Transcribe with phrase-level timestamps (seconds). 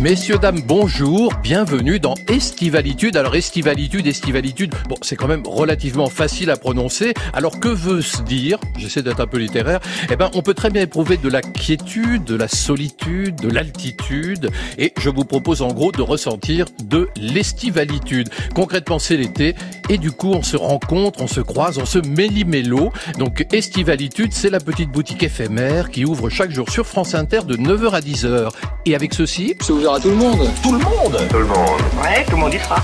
[0.00, 3.18] Messieurs, dames, bonjour, bienvenue dans Estivalitude.
[3.18, 7.12] Alors Estivalitude, Estivalitude, bon, c'est quand même relativement facile à prononcer.
[7.34, 9.78] Alors que veut se dire, j'essaie d'être un peu littéraire,
[10.10, 14.48] eh ben on peut très bien éprouver de la quiétude, de la solitude, de l'altitude,
[14.78, 18.30] et je vous propose en gros de ressentir de l'estivalitude.
[18.54, 19.54] Concrètement, c'est l'été,
[19.90, 22.90] et du coup on se rencontre, on se croise, on se méli-mélo.
[23.18, 27.54] Donc Estivalitude, c'est la petite boutique éphémère qui ouvre chaque jour sur France Inter de
[27.54, 28.48] 9h à 10h.
[28.86, 29.56] Et avec ceci,
[29.94, 30.48] à tout le monde.
[30.62, 31.80] tout le monde Tout le monde.
[32.02, 32.76] Ouais, tout le monde y sera.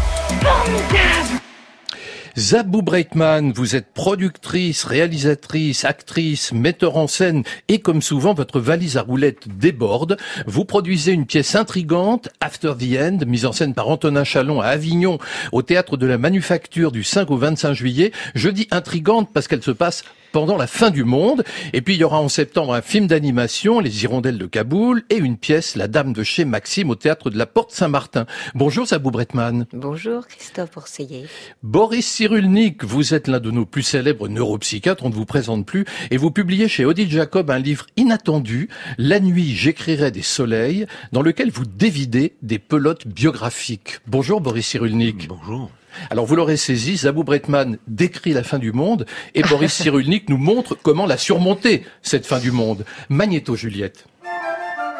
[2.36, 8.96] Zabou Breitman, vous êtes productrice, réalisatrice, actrice, metteur en scène et comme souvent votre valise
[8.96, 10.18] à roulettes déborde.
[10.46, 14.66] Vous produisez une pièce intrigante, After the End, mise en scène par Antonin Chalon à
[14.66, 15.18] Avignon
[15.52, 18.12] au théâtre de la Manufacture du 5 au 25 juillet.
[18.34, 20.02] Je dis intrigante parce qu'elle se passe
[20.36, 21.44] pendant la fin du monde.
[21.72, 25.16] Et puis il y aura en septembre un film d'animation, Les Hirondelles de Kaboul, et
[25.16, 28.26] une pièce, La Dame de chez Maxime, au théâtre de la Porte Saint-Martin.
[28.54, 29.64] Bonjour Zabou Breitman.
[29.72, 31.24] Bonjour Christophe Bourseillet.
[31.62, 35.86] Boris Cyrulnik, vous êtes l'un de nos plus célèbres neuropsychiatres, on ne vous présente plus,
[36.10, 41.22] et vous publiez chez Odile Jacob un livre inattendu, La nuit j'écrirai des soleils, dans
[41.22, 44.00] lequel vous dévidez des pelotes biographiques.
[44.06, 45.28] Bonjour Boris Cyrulnik.
[45.28, 45.70] Bonjour.
[46.10, 50.38] Alors vous l'aurez saisi, Zabou Bretman décrit la fin du monde, et Boris Cyrulnik nous
[50.38, 52.84] montre comment la surmonter, cette fin du monde.
[53.08, 54.06] Magnéto Juliette.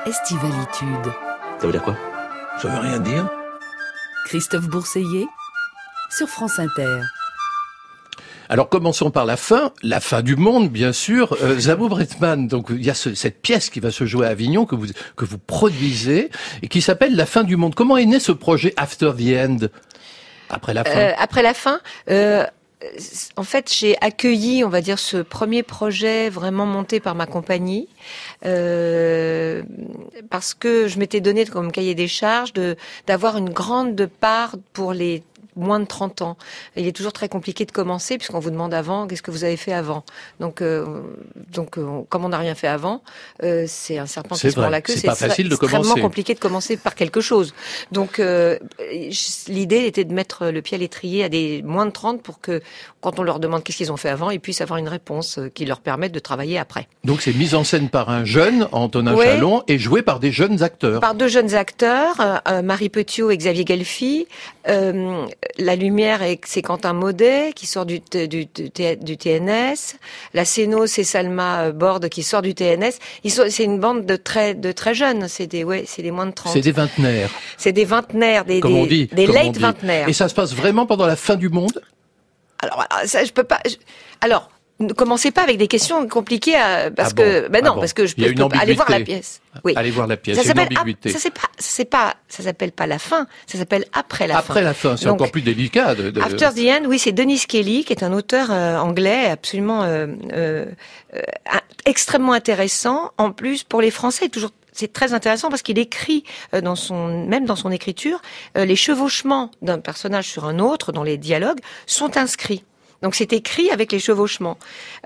[0.07, 1.13] Estivalitude.
[1.61, 1.97] Ça veut dire quoi?
[2.61, 3.29] Ça veut rien dire.
[4.27, 5.27] Christophe Bourseillet
[6.11, 7.01] sur France Inter.
[8.49, 11.37] Alors commençons par la fin, la fin du monde bien sûr.
[11.43, 14.31] Euh, Zabou Bretman, donc il y a ce- cette pièce qui va se jouer à
[14.31, 16.31] Avignon que vous que vous produisez
[16.63, 17.75] et qui s'appelle La fin du monde.
[17.75, 19.67] Comment est né ce projet After the End?
[20.51, 20.99] Après la fin.
[20.99, 21.81] Euh, après la fin,
[22.11, 22.45] euh,
[23.37, 27.89] en fait, j'ai accueilli, on va dire, ce premier projet vraiment monté par ma compagnie,
[28.45, 29.63] euh,
[30.31, 32.77] parce que je m'étais donné comme cahier des charges de
[33.07, 35.23] d'avoir une grande part pour les
[35.57, 36.37] moins de 30 ans.
[36.77, 39.57] Il est toujours très compliqué de commencer puisqu'on vous demande avant qu'est-ce que vous avez
[39.57, 40.05] fait avant?
[40.41, 41.03] Donc, euh,
[41.53, 43.03] donc, euh, comme on n'a rien fait avant,
[43.43, 44.95] euh, c'est un serpent qui se vrai, la queue.
[44.97, 46.01] c'est facile de extrêmement commencer.
[46.01, 47.55] compliqué de commencer par quelque chose.
[47.93, 48.59] Donc, euh,
[49.49, 52.61] l'idée était de mettre le pied à l'étrier à des moins de 30 pour que,
[53.01, 55.49] quand on leur demande qu'est-ce qu'ils ont fait avant, ils puissent avoir une réponse euh,
[55.49, 56.89] qui leur permette de travailler après.
[57.05, 59.17] Donc c'est mise en scène par un jeune, Antonin.
[59.17, 61.01] Chalon, et joué par des jeunes acteurs.
[61.01, 64.27] Par deux jeunes acteurs, Marie Petiot et Xavier Gelfi.
[64.69, 65.27] Euh,
[65.59, 69.97] la lumière, est- c'est Quentin Maudet qui sort du, T- du, du, T- du TNS.
[70.35, 72.93] La Céno, c'est Salma euh, Borde qui sort du TNS.
[73.25, 75.29] C'est une bande de très, de très jeunes.
[75.29, 76.53] C'est des, ouais, c'est des moins de 30.
[76.53, 79.07] C'est des vingtenaires, C'est des vingtenaires, des, comme des, on dit.
[79.13, 80.09] des late vingtenaires.
[80.09, 81.83] Et ça se passe vraiment pendant la fin du monde?
[82.61, 83.61] Alors, alors, ça, je peux pas.
[83.67, 83.75] je-
[84.21, 87.69] Alors, ne commencez pas avec des questions compliquées, à- parce Ah bon que, ben Ah
[87.69, 87.81] non, bon.
[87.81, 89.41] parce que je peux, aller voir la pièce.
[89.65, 89.73] Oui.
[89.77, 90.69] Allez voir la pièce, Ça s'appelle,
[91.07, 94.61] ça c'est pas, c'est pas, ça s'appelle pas la fin, ça s'appelle après la Après
[94.61, 94.67] fin.
[94.67, 95.95] la fin, c'est encore plus délicat.
[95.95, 99.31] De, de- After the End, oui, c'est Denis Kelly, qui est un auteur euh, anglais
[99.31, 100.67] absolument euh, euh,
[101.15, 101.21] euh,
[101.87, 103.13] extrêmement intéressant.
[103.17, 106.23] En plus, pour les Français, toujours c'est très intéressant parce qu'il écrit
[106.53, 108.21] euh, dans son même dans son écriture
[108.55, 112.63] les chevauchements d'un personnage sur un autre dans les dialogues sont inscrits.
[113.03, 114.57] Donc c'est écrit avec les chevauchements,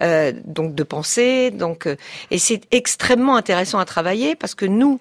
[0.03, 1.97] euh, donc de pensée, donc euh,
[2.31, 5.01] et c'est extrêmement intéressant à travailler parce que nous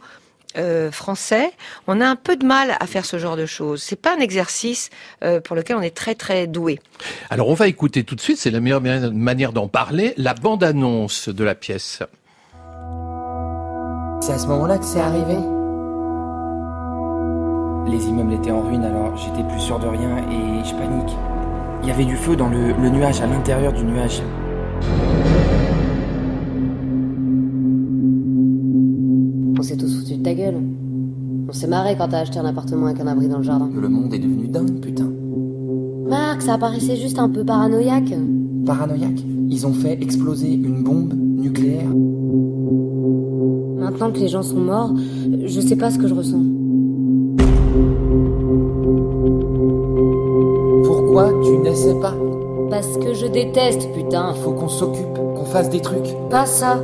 [0.57, 1.51] euh, français,
[1.85, 3.83] on a un peu de mal à faire ce genre de choses.
[3.83, 4.89] C'est pas un exercice
[5.23, 6.79] euh, pour lequel on est très très doué.
[7.29, 10.33] Alors on va écouter tout de suite, c'est la meilleure mani- manière d'en parler, la
[10.33, 11.99] bande-annonce de la pièce.
[14.21, 15.35] C'est à ce moment-là que c'est arrivé.
[17.87, 21.15] Les immeubles étaient en ruine, alors j'étais plus sûr de rien et je panique.
[21.81, 24.21] Il y avait du feu dans le, le nuage, à l'intérieur du nuage.
[29.57, 30.55] On s'est tous foutus de ta gueule.
[31.47, 33.69] On s'est marré quand t'as acheté un appartement avec un abri dans le jardin.
[33.73, 35.09] Le monde est devenu dingue, putain.
[36.07, 38.13] Marc, ça paraissait juste un peu paranoïaque.
[38.65, 39.23] Paranoïaque.
[39.49, 41.89] Ils ont fait exploser une bombe nucléaire.
[43.79, 44.93] Maintenant que les gens sont morts,
[45.43, 46.43] je sais pas ce que je ressens.
[51.19, 52.13] Pourquoi tu n'essaies pas
[52.69, 54.31] Parce que je déteste, putain.
[54.35, 56.15] Il faut qu'on s'occupe, qu'on fasse des trucs.
[56.29, 56.77] Pas ça.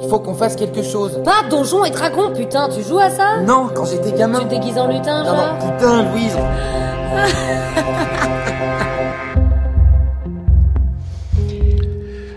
[0.00, 1.20] Il faut qu'on fasse quelque chose.
[1.24, 3.38] Pas donjon et dragon, putain, tu joues à ça?
[3.44, 4.38] Non, quand j'étais gamin.
[4.40, 5.56] Tu te déguises en lutin, Non, genre?
[5.60, 6.36] non, putain, Louise.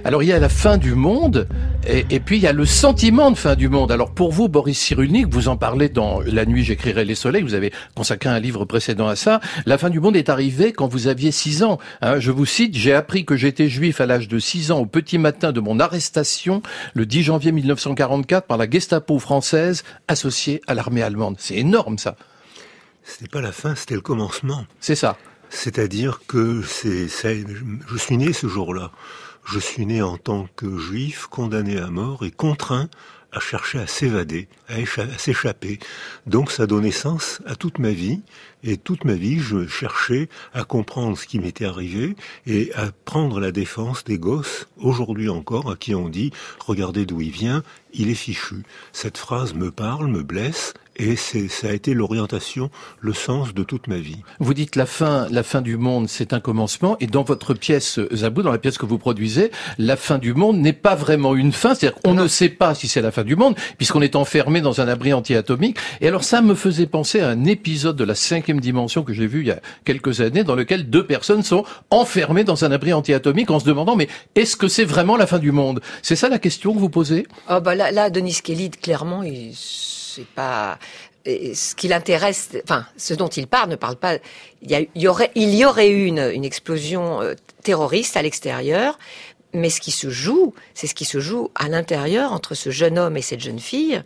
[0.06, 1.48] Alors il y a la fin du monde
[1.88, 3.92] et, et, puis il y a le sentiment de fin du monde.
[3.92, 7.56] Alors pour vous, Boris Cyrulnik, vous en parlez dans La nuit j'écrirai les soleils, vous
[7.56, 9.42] avez consacré un livre précédent à ça.
[9.66, 11.80] La fin du monde est arrivée quand vous aviez 6 ans.
[12.04, 12.20] Hein.
[12.20, 15.18] je vous cite, j'ai appris que j'étais juif à l'âge de 6 ans au petit
[15.18, 16.62] matin de mon arrestation
[16.94, 21.38] le 10 janvier 1944 par la Gestapo française associée à l'armée allemande.
[21.40, 22.16] C'est énorme ça.
[23.04, 24.68] C'était pas la fin, c'était le commencement.
[24.80, 25.18] C'est ça.
[25.50, 28.92] C'est-à-dire que c'est, je suis né ce jour-là.
[29.46, 32.90] Je suis né en tant que juif, condamné à mort et contraint
[33.36, 34.76] à chercher à s'évader, à,
[35.18, 35.80] s'échapper.
[36.26, 38.22] Donc ça donnait sens à toute ma vie.
[38.64, 42.16] Et toute ma vie, je cherchais à comprendre ce qui m'était arrivé
[42.48, 46.32] et à prendre la défense des gosses, aujourd'hui encore, à qui on dit,
[46.66, 47.62] regardez d'où il vient,
[47.94, 48.64] il est fichu.
[48.94, 52.70] Cette phrase me parle, me blesse, et c'est, ça a été l'orientation,
[53.00, 54.18] le sens de toute ma vie.
[54.40, 56.98] Vous dites la fin, la fin du monde, c'est un commencement.
[57.00, 60.58] Et dans votre pièce, Zabou, dans la pièce que vous produisez, la fin du monde
[60.58, 61.76] n'est pas vraiment une fin.
[61.76, 64.82] C'est-à-dire qu'on ne sait pas si c'est la fin du monde, puisqu'on est enfermé dans
[64.82, 65.78] un abri anti-atomique.
[66.02, 69.28] Et alors ça me faisait penser à un épisode de la cinquième dimension que j'ai
[69.28, 72.94] vu il y a quelques années, dans lequel deux personnes sont enfermées dans un abri
[72.94, 75.82] anti-atomique en se demandant, mais est-ce que c'est vraiment la fin du monde?
[76.02, 77.28] C'est ça la question que vous posez?
[77.50, 79.54] Oh bah là, là, Denis Kelly, clairement, il
[80.24, 80.78] pas
[81.26, 84.18] ce qui l'intéresse, enfin, ce dont il parle ne parle pas.
[84.62, 87.34] Il y, aurait, eu une, une explosion euh,
[87.64, 88.98] terroriste à l'extérieur,
[89.56, 93.00] mais ce qui se joue, c'est ce qui se joue à l'intérieur entre ce jeune
[93.00, 94.02] homme et cette jeune fille.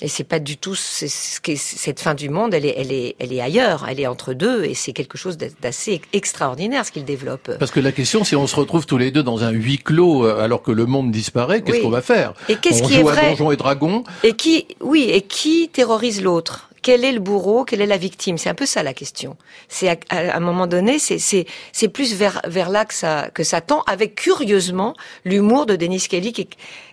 [0.00, 2.54] Et c'est pas du tout ce cette fin du monde.
[2.54, 3.84] Elle est, elle est, elle est ailleurs.
[3.88, 7.50] Elle est entre deux, et c'est quelque chose d'assez extraordinaire ce qu'il développe.
[7.58, 10.24] Parce que la question, si on se retrouve tous les deux dans un huis clos
[10.24, 12.32] euh, alors que le monde disparaît, qu'est-ce qu'on va faire?
[12.48, 13.26] Et qu'est-ce qui est vrai?
[13.26, 16.70] À Donjons et Dragons Et qui, oui, et qui terrorise l'autre?
[16.82, 18.38] Quel est le bourreau, quelle est la victime?
[18.38, 19.36] C'est un peu ça la question.
[19.68, 23.60] C'est à, un moment donné, c'est c'est plus vers vers là que ça que ça
[23.60, 24.94] tend, avec curieusement
[25.24, 26.48] l'humour de Denis Kelly qui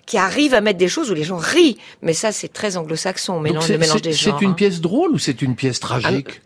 [0.05, 1.77] qui arrive à mettre des choses où les gens rient.
[2.01, 4.37] Mais ça, c'est très anglo-saxon, mélange, le mélange des genres.
[4.39, 4.55] C'est une hein.
[4.55, 6.41] pièce drôle ou c'est une pièce tragique?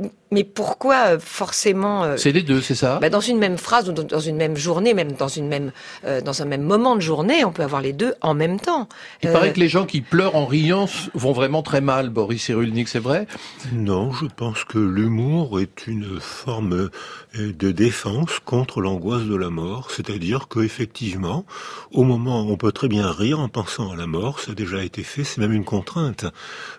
[0.00, 3.58] Ah, mais pourquoi euh, forcément euh, C'est les deux, c'est ça bah Dans une même
[3.58, 5.72] phrase ou dans une même journée, même dans une même
[6.04, 8.88] euh, dans un même moment de journée, on peut avoir les deux en même temps.
[9.22, 12.88] Il paraît que les gens qui pleurent en riant vont vraiment très mal, Boris Cyrulnik,
[12.88, 13.26] c'est vrai?
[13.72, 16.90] Non, je pense que l'humour est une forme
[17.34, 21.44] de défense contre l'angoisse de la mort, c'est-à-dire que effectivement,
[21.90, 24.84] au moment, on peut très bien rire en pensant à la mort, ça a déjà
[24.84, 26.26] été fait, c'est même une contrainte.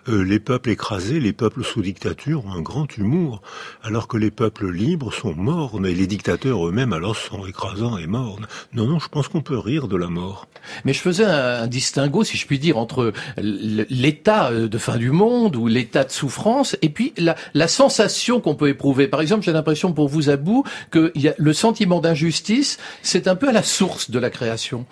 [0.06, 3.41] les peuples écrasés, les peuples sous dictature ont un grand humour
[3.82, 8.06] alors que les peuples libres sont mornes et les dictateurs eux-mêmes alors sont écrasants et
[8.06, 8.46] mornes.
[8.72, 10.46] Non, non, je pense qu'on peut rire de la mort.
[10.84, 15.10] Mais je faisais un, distinguo, si je puis dire, entre l'état euh, de fin du
[15.10, 19.08] monde ou l'état de souffrance et puis la, sensation qu'on peut éprouver.
[19.08, 23.52] Par exemple, j'ai l'impression pour vous, Abou, que le sentiment d'injustice, c'est un peu à
[23.52, 24.86] la source de la création.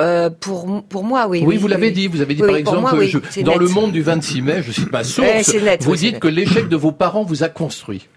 [0.00, 1.42] Euh, pour, pour moi, oui.
[1.44, 2.08] Oui, vous l'avez dit.
[2.08, 5.04] Vous avez dit, par exemple, je, dans le monde du 26 mai, je cite ma
[5.04, 8.08] source, vous dites que l'échec de vos parents vous a construit.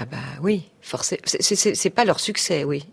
[0.00, 1.20] Ah bah oui, forcément.
[1.24, 2.84] C'est pas leur succès, oui.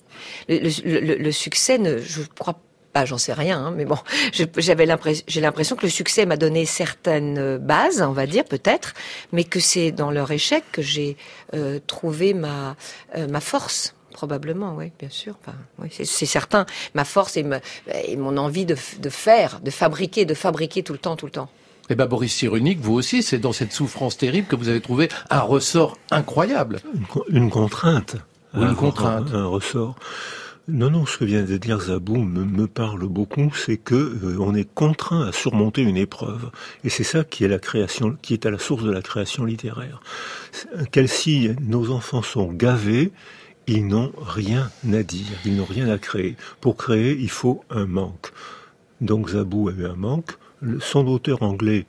[0.49, 2.59] Le, le, succès, ne, je crois
[2.93, 3.97] pas, j'en sais rien, hein, mais bon,
[4.57, 8.93] j'avais l'impression, j'ai l'impression que le succès m'a donné certaines bases, on va dire peut-être,
[9.33, 11.15] mais que c'est dans leur échec que j'ai
[11.53, 12.75] euh, trouvé ma
[13.15, 13.93] euh, ma force.
[14.15, 15.35] Probablement, oui, bien sûr.
[15.41, 16.65] Enfin, oui, c'est certain.
[16.93, 17.45] Ma force et,
[18.07, 21.33] et mon envie de, de, faire, de fabriquer, de fabriquer tout le temps, tout le
[21.33, 21.49] temps.
[21.89, 25.09] Eh ben Boris Cyrulnik, vous aussi, c'est dans cette souffrance terrible que vous avez trouvé
[25.29, 26.79] un ressort incroyable.
[27.27, 28.15] Une, contrainte.
[28.53, 29.33] une contrainte.
[29.33, 29.95] Un, ressort.
[30.69, 34.37] Non, non, ce que vient de dire Zabou me, me parle beaucoup, c'est que euh,
[34.39, 36.51] on est contraint à surmonter une épreuve,
[36.85, 39.43] et c'est ça qui est la création, qui est à la source de la création
[39.43, 39.99] littéraire.
[40.93, 43.11] Quel si nos enfants sont gavés,
[43.67, 46.35] ils n'ont rien à dire, ils n'ont rien à créer.
[46.61, 48.31] Pour créer, il faut un manque.
[49.01, 50.31] Donc Zabou a eu un manque,
[50.79, 51.85] son auteur anglais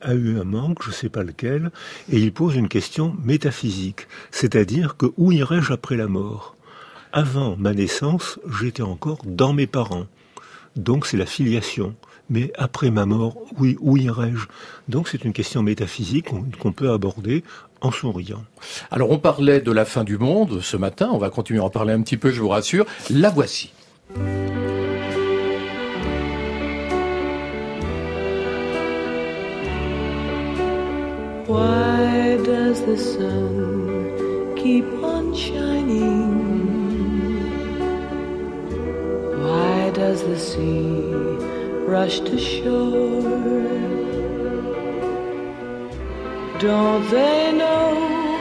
[0.00, 1.70] a eu un manque, je ne sais pas lequel,
[2.10, 6.56] et il pose une question métaphysique, c'est-à-dire que où irais-je après la mort?
[7.12, 10.06] Avant ma naissance, j'étais encore dans mes parents.
[10.76, 11.94] Donc c'est la filiation.
[12.28, 14.46] Mais après ma mort, oui, où irais-je
[14.88, 16.26] Donc c'est une question métaphysique
[16.58, 17.44] qu'on peut aborder
[17.80, 18.44] en souriant.
[18.90, 21.70] Alors on parlait de la fin du monde ce matin, on va continuer à en
[21.70, 22.86] parler un petit peu, je vous rassure.
[23.10, 23.72] La voici.
[31.48, 36.26] Why does the sun keep on shining?
[39.42, 41.14] Why does the sea
[41.86, 44.05] rush to shore?
[46.58, 48.40] Don't they know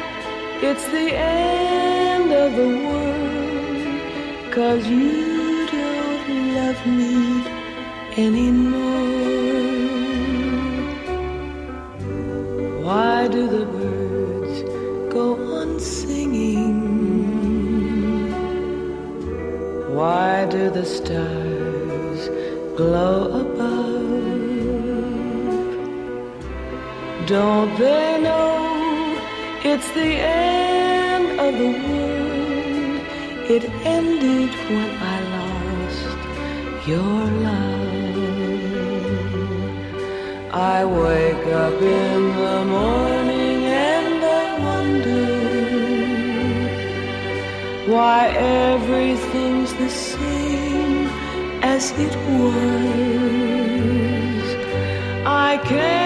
[0.61, 7.43] it's the end of the world because you don't love me
[8.15, 8.85] anymore.
[12.85, 14.63] Why do the birds
[15.13, 16.85] go on singing?
[19.93, 22.29] Why do the stars
[22.77, 23.44] glow
[27.27, 29.17] Don't they know
[29.63, 33.01] it's the end of the world?
[33.49, 36.17] It ended when I lost
[36.87, 37.95] your love.
[40.53, 45.25] I wake up in the morning and I wonder
[47.91, 51.07] why everything's the same
[51.63, 52.55] as it was.
[55.25, 56.04] I can't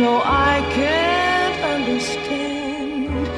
[0.00, 3.28] no, I can't understand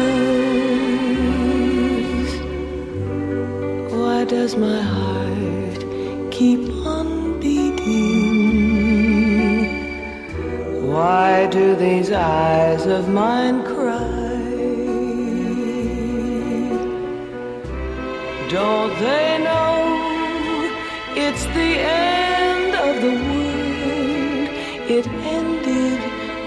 [3.93, 5.81] Why does my heart
[6.31, 7.95] keep on beating?
[10.91, 14.03] Why do these eyes of mine cry?
[18.49, 19.64] Don't they know
[21.27, 24.49] it's the end of the world?
[24.97, 25.99] It ended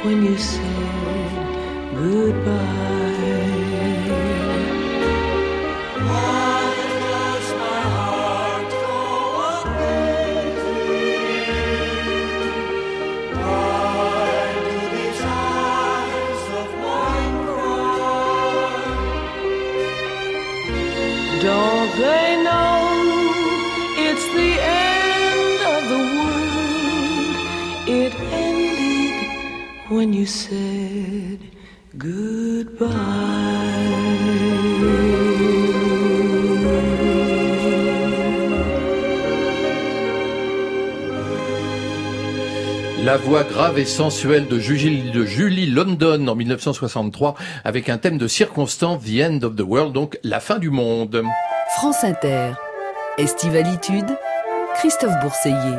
[0.05, 1.35] when you said
[1.95, 2.58] goodbye.
[30.19, 31.39] You said
[31.97, 32.89] goodbye.
[43.05, 47.35] La voix grave et sensuelle de Julie, de Julie London en 1963
[47.65, 51.23] avec un thème de circonstance, The End of the World, donc la fin du monde.
[51.77, 52.53] France Inter,
[53.19, 54.19] Estivalitude,
[54.75, 55.79] Christophe Bourseiller.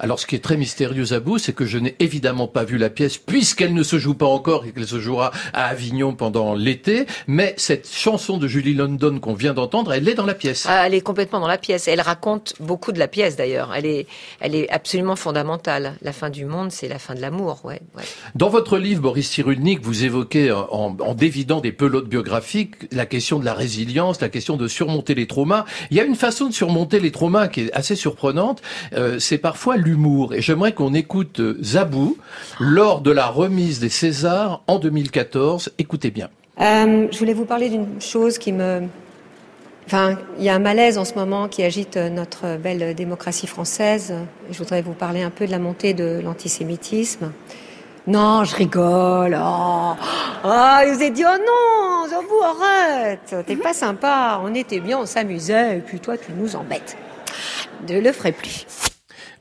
[0.00, 2.78] Alors, ce qui est très mystérieux à bout, c'est que je n'ai évidemment pas vu
[2.78, 6.54] la pièce puisqu'elle ne se joue pas encore et qu'elle se jouera à Avignon pendant
[6.54, 7.06] l'été.
[7.26, 10.66] Mais cette chanson de Julie London qu'on vient d'entendre, elle est dans la pièce.
[10.68, 11.86] Ah, elle est complètement dans la pièce.
[11.86, 13.74] Elle raconte beaucoup de la pièce d'ailleurs.
[13.74, 14.06] Elle est,
[14.40, 15.94] elle est absolument fondamentale.
[16.00, 17.60] La fin du monde, c'est la fin de l'amour.
[17.64, 18.04] Ouais, ouais.
[18.34, 23.38] Dans votre livre, Boris Cyrulnik, vous évoquez en, en dévidant des pelotes biographiques la question
[23.38, 25.66] de la résilience, la question de surmonter les traumas.
[25.90, 28.62] Il y a une façon de surmonter les traumas qui est assez surprenante.
[28.94, 29.76] Euh, c'est parfois
[30.32, 32.16] Et j'aimerais qu'on écoute Zabou
[32.58, 35.72] lors de la remise des Césars en 2014.
[35.78, 36.28] Écoutez bien.
[36.60, 38.82] Euh, je voulais vous parler d'une chose qui me...
[39.86, 44.14] Enfin, il y a un malaise en ce moment qui agite notre belle démocratie française.
[44.50, 47.32] Je voudrais vous parler un peu de la montée de l'antisémitisme.
[48.06, 49.36] Non, je rigole.
[49.40, 49.94] Oh,
[50.44, 53.34] oh il vous a dit, oh non, Zabou, arrête.
[53.46, 54.40] T'es pas sympa.
[54.44, 55.78] On était bien, on s'amusait.
[55.78, 56.96] Et puis toi, tu nous embêtes.
[57.88, 58.66] Je le ferai plus.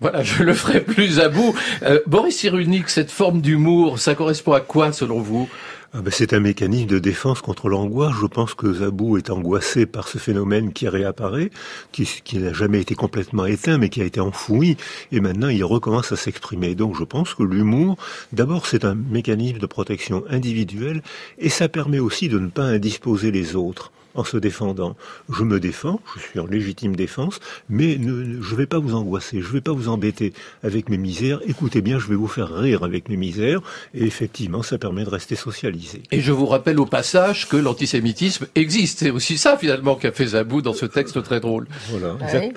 [0.02, 1.54] Voilà, je le ferai plus à bout.
[1.84, 5.50] Euh, Boris Cyrulnik, cette forme d'humour, ça correspond à quoi selon vous?
[5.92, 8.14] Ah ben c'est un mécanisme de défense contre l'angoisse.
[8.22, 11.50] Je pense que Zabou est angoissé par ce phénomène qui réapparaît,
[11.92, 14.78] qui, qui n'a jamais été complètement éteint, mais qui a été enfoui,
[15.12, 16.76] et maintenant il recommence à s'exprimer.
[16.76, 17.98] Donc je pense que l'humour,
[18.32, 21.02] d'abord c'est un mécanisme de protection individuelle,
[21.40, 24.96] et ça permet aussi de ne pas indisposer les autres en se défendant.
[25.30, 27.40] Je me défends, je suis en légitime défense,
[27.70, 30.90] mais ne, je ne vais pas vous angoisser, je ne vais pas vous embêter avec
[30.90, 31.40] mes misères.
[31.48, 33.62] Écoutez bien, je vais vous faire rire avec mes misères,
[33.94, 36.04] et effectivement, ça permet de rester socialisé.
[36.12, 39.00] Et je vous rappelle au passage que l'antisémitisme existe.
[39.00, 41.68] C'est aussi ça, finalement, qu'a fait Zabou dans ce texte très drôle.
[41.90, 42.16] Voilà.
[42.16, 42.54] Ouais.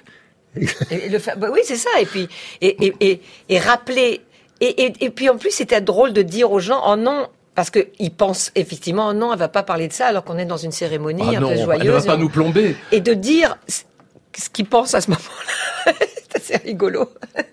[0.91, 1.91] et le, bah oui, c'est ça.
[2.01, 2.29] Et puis,
[2.61, 4.21] et, et, et, et rappeler.
[4.61, 7.71] Et, et, et puis en plus, c'était drôle de dire aux gens, oh non, parce
[7.71, 10.73] qu'ils pensent effectivement, non, elle va pas parler de ça alors qu'on est dans une
[10.73, 11.83] cérémonie ah un non, peu joyeuse.
[11.83, 12.77] Elle ne va pas nous plomber.
[12.93, 15.93] Et de dire ce qu'ils pensent à ce moment-là.
[16.43, 17.11] c'est rigolo.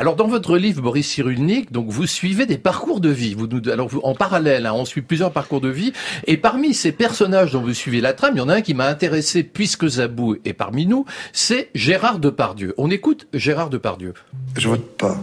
[0.00, 3.34] Alors dans votre livre Boris Cyrulnik, donc vous suivez des parcours de vie.
[3.34, 5.92] Vous nous, alors vous, en parallèle, hein, on suit plusieurs parcours de vie.
[6.28, 8.74] Et parmi ces personnages dont vous suivez la trame, il y en a un qui
[8.74, 12.74] m'a intéressé puisque Zabou est parmi nous, c'est Gérard Depardieu.
[12.78, 14.14] On écoute Gérard Depardieu.
[14.56, 15.18] Je vote pas.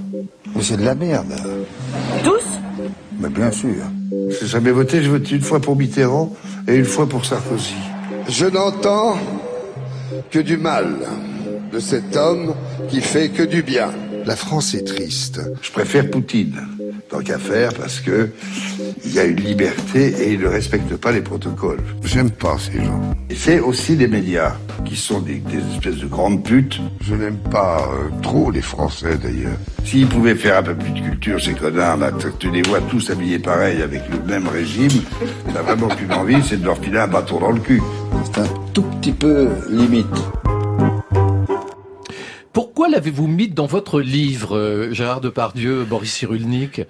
[0.53, 1.34] Mais c'est de la merde.
[2.25, 2.44] Tous
[3.20, 3.76] Mais bien sûr.
[4.30, 6.34] J'ai jamais voté, je vote une fois pour Mitterrand
[6.68, 7.76] et une fois pour Sarkozy.
[8.28, 9.18] Je n'entends
[10.32, 10.96] que du mal
[11.72, 12.54] de cet homme
[12.90, 13.90] qui fait que du bien.
[14.26, 15.42] La France est triste.
[15.62, 16.75] Je préfère Poutine.
[17.10, 18.30] Tant qu'à faire, parce que
[19.06, 21.80] il y a une liberté et ils ne respectent pas les protocoles.
[22.04, 23.02] J'aime pas ces gens.
[23.30, 24.54] Et c'est aussi les médias,
[24.86, 26.80] qui sont des, des espèces de grandes putes.
[27.02, 29.58] Je n'aime pas euh, trop les Français, d'ailleurs.
[29.84, 32.82] S'ils pouvaient faire un peu plus de culture, ces connards, là, tu- tu les vois
[32.82, 34.92] tous habillés pareil, avec le même régime,
[35.54, 37.82] t'as vraiment qu'une envie, c'est de leur filer un bâton dans le cul.
[38.26, 40.06] C'est un tout petit peu limite.
[42.96, 46.84] L'avez-vous mis dans votre livre, euh, Gérard Depardieu, Boris Cyrulnik?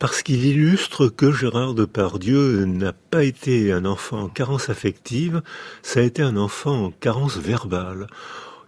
[0.00, 5.40] Parce qu'il illustre que Gérard Depardieu n'a pas été un enfant en carence affective,
[5.82, 8.08] ça a été un enfant en carence verbale.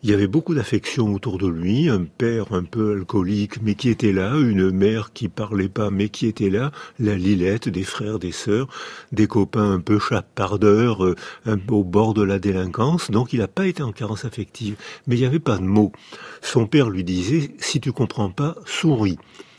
[0.05, 3.89] Il y avait beaucoup d'affection autour de lui, un père un peu alcoolique mais qui
[3.89, 8.19] était là, une mère qui parlait pas mais qui était là, la Lilette, des frères,
[8.19, 8.69] des sœurs,
[9.13, 13.39] des copains un peu chapardeurs, euh, un peu au bord de la délinquance, donc il
[13.39, 14.77] n'a pas été en carence affective.
[15.07, 15.93] Mais il n'y avait pas de mots.
[16.43, 19.17] Son père lui disait, si tu comprends pas, souris.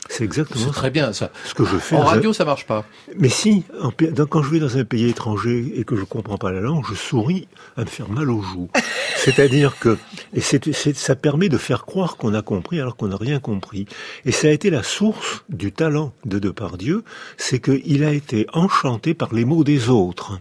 [0.08, 1.30] C'est exactement C'est très bien ça.
[1.44, 1.96] ce que je fais.
[1.96, 2.84] En radio, ça marche pas.
[3.18, 3.90] mais si, en
[4.28, 6.94] quand je vais dans un pays étranger et que je comprends pas la langue, je
[6.94, 8.68] souris à me faire mal aux joues.
[9.16, 9.98] C'est-à-dire que
[10.34, 13.40] et c'est, c'est- ça permet de faire croire qu'on a compris alors qu'on n'a rien
[13.40, 13.86] compris.
[14.24, 17.02] Et ça a été la source du talent de Depardieu,
[17.36, 20.38] c'est qu'il a été enchanté par les mots des autres.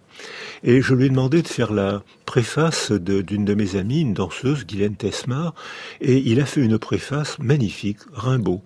[0.64, 4.14] Et je lui ai demandé de faire la préface de- d'une de, mes amies, une
[4.14, 5.54] danseuse, Guylaine Tesmar,
[6.02, 8.62] et il a fait une préface magnifique, Rimbaud.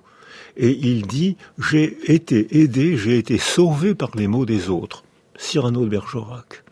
[0.57, 5.03] Et il dit, j'ai été aidé, j'ai été sauvé par les mots des autres.
[5.37, 6.63] Cyrano de Bergerac.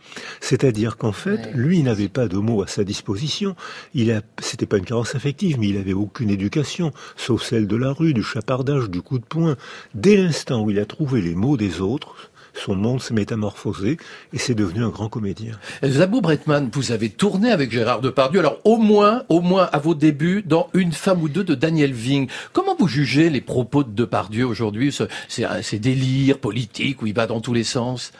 [0.41, 3.55] C'est-à-dire qu'en fait, lui, n'avait pas de mots à sa disposition.
[3.93, 7.75] Il a, c'était pas une carence affective, mais il avait aucune éducation, sauf celle de
[7.75, 9.55] la rue, du chapardage, du coup de poing.
[9.93, 13.97] Dès l'instant où il a trouvé les mots des autres, son monde s'est métamorphosé
[14.33, 15.53] et c'est devenu un grand comédien.
[15.83, 19.95] Zabou Bretman, vous avez tourné avec Gérard Depardieu, alors au moins, au moins à vos
[19.95, 22.29] débuts, dans Une femme ou deux de Daniel Ving.
[22.53, 27.27] Comment vous jugez les propos de Depardieu aujourd'hui ce- ces délires politiques où il va
[27.27, 28.11] dans tous les sens?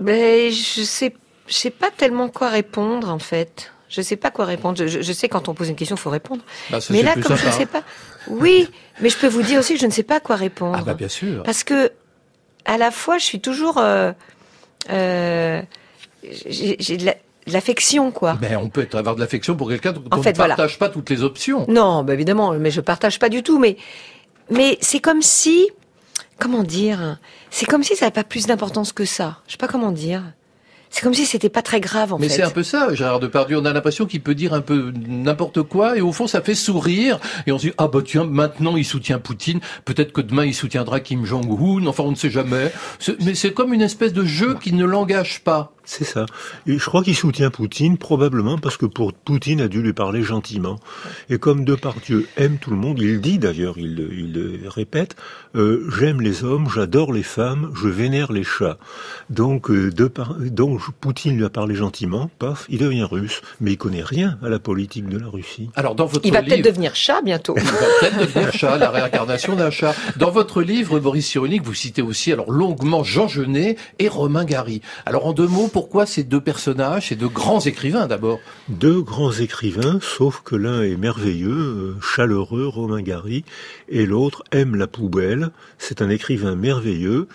[0.00, 1.14] Ben, je sais,
[1.46, 3.72] je sais pas tellement quoi répondre en fait.
[3.90, 4.78] Je sais pas quoi répondre.
[4.78, 6.42] Je, je- je sais quand on pose une question, il faut répondre.
[6.70, 7.82] Bah, mais là, comme je ne sais pas,
[8.26, 8.70] oui,
[9.02, 10.78] mais je peux vous dire aussi que je ne sais pas quoi répondre.
[10.80, 11.42] Ah bah bien sûr.
[11.42, 11.92] Parce que
[12.64, 14.12] à la fois, je suis toujours, euh,
[14.90, 15.62] euh,
[16.22, 17.14] j'ai de la-
[17.46, 18.38] de l'affection, quoi.
[18.40, 20.54] Mais on peut avoir de l'affection pour quelqu'un dont En on fait, ne voilà.
[20.56, 21.64] partage pas toutes les options.
[21.68, 23.58] Non, bah évidemment, mais je partage pas du tout.
[23.58, 23.76] Mais,
[24.50, 25.68] mais c'est comme si,
[26.38, 27.18] comment dire,
[27.50, 29.38] c'est comme si ça n'avait pas plus d'importance que ça.
[29.46, 30.22] Je sais pas comment dire.
[30.92, 32.36] C'est comme si c'était pas très grave en Mais fait.
[32.36, 33.58] c'est un peu ça, Gérard Depardieu.
[33.58, 36.54] On a l'impression qu'il peut dire un peu n'importe quoi et au fond ça fait
[36.54, 37.18] sourire.
[37.46, 39.60] Et on se dit ah bah tiens maintenant il soutient Poutine.
[39.86, 41.86] Peut-être que demain il soutiendra Kim Jong Un.
[41.86, 42.70] Enfin on ne sait jamais.
[43.24, 45.72] Mais c'est comme une espèce de jeu qui ne l'engage pas.
[45.84, 46.26] C'est ça.
[46.66, 50.22] Et je crois qu'il soutient Poutine, probablement parce que pour Poutine a dû lui parler
[50.22, 50.78] gentiment.
[51.28, 55.16] Et comme Depardieu aime tout le monde, il dit d'ailleurs, il, le- il le répète,
[55.56, 58.78] euh, j'aime les hommes, j'adore les femmes, je vénère les chats.
[59.28, 63.76] Donc, euh, Depar- donc Poutine lui a parlé gentiment, paf, il devient russe, mais il
[63.76, 65.68] connaît rien à la politique de la Russie.
[65.74, 67.54] Alors dans votre Il va livre, peut-être devenir chat bientôt.
[67.56, 69.94] Il va peut-être devenir chat, la réincarnation d'un chat.
[70.16, 74.80] Dans votre livre, Boris Cyrulnik, vous citez aussi alors longuement Jean Genet et Romain Gary.
[75.06, 79.32] Alors en deux mots, pourquoi ces deux personnages, ces deux grands écrivains d'abord Deux grands
[79.32, 83.44] écrivains, sauf que l'un est merveilleux, euh, chaleureux, Romain Gary,
[83.88, 85.50] et l'autre aime la poubelle.
[85.78, 87.26] C'est un écrivain merveilleux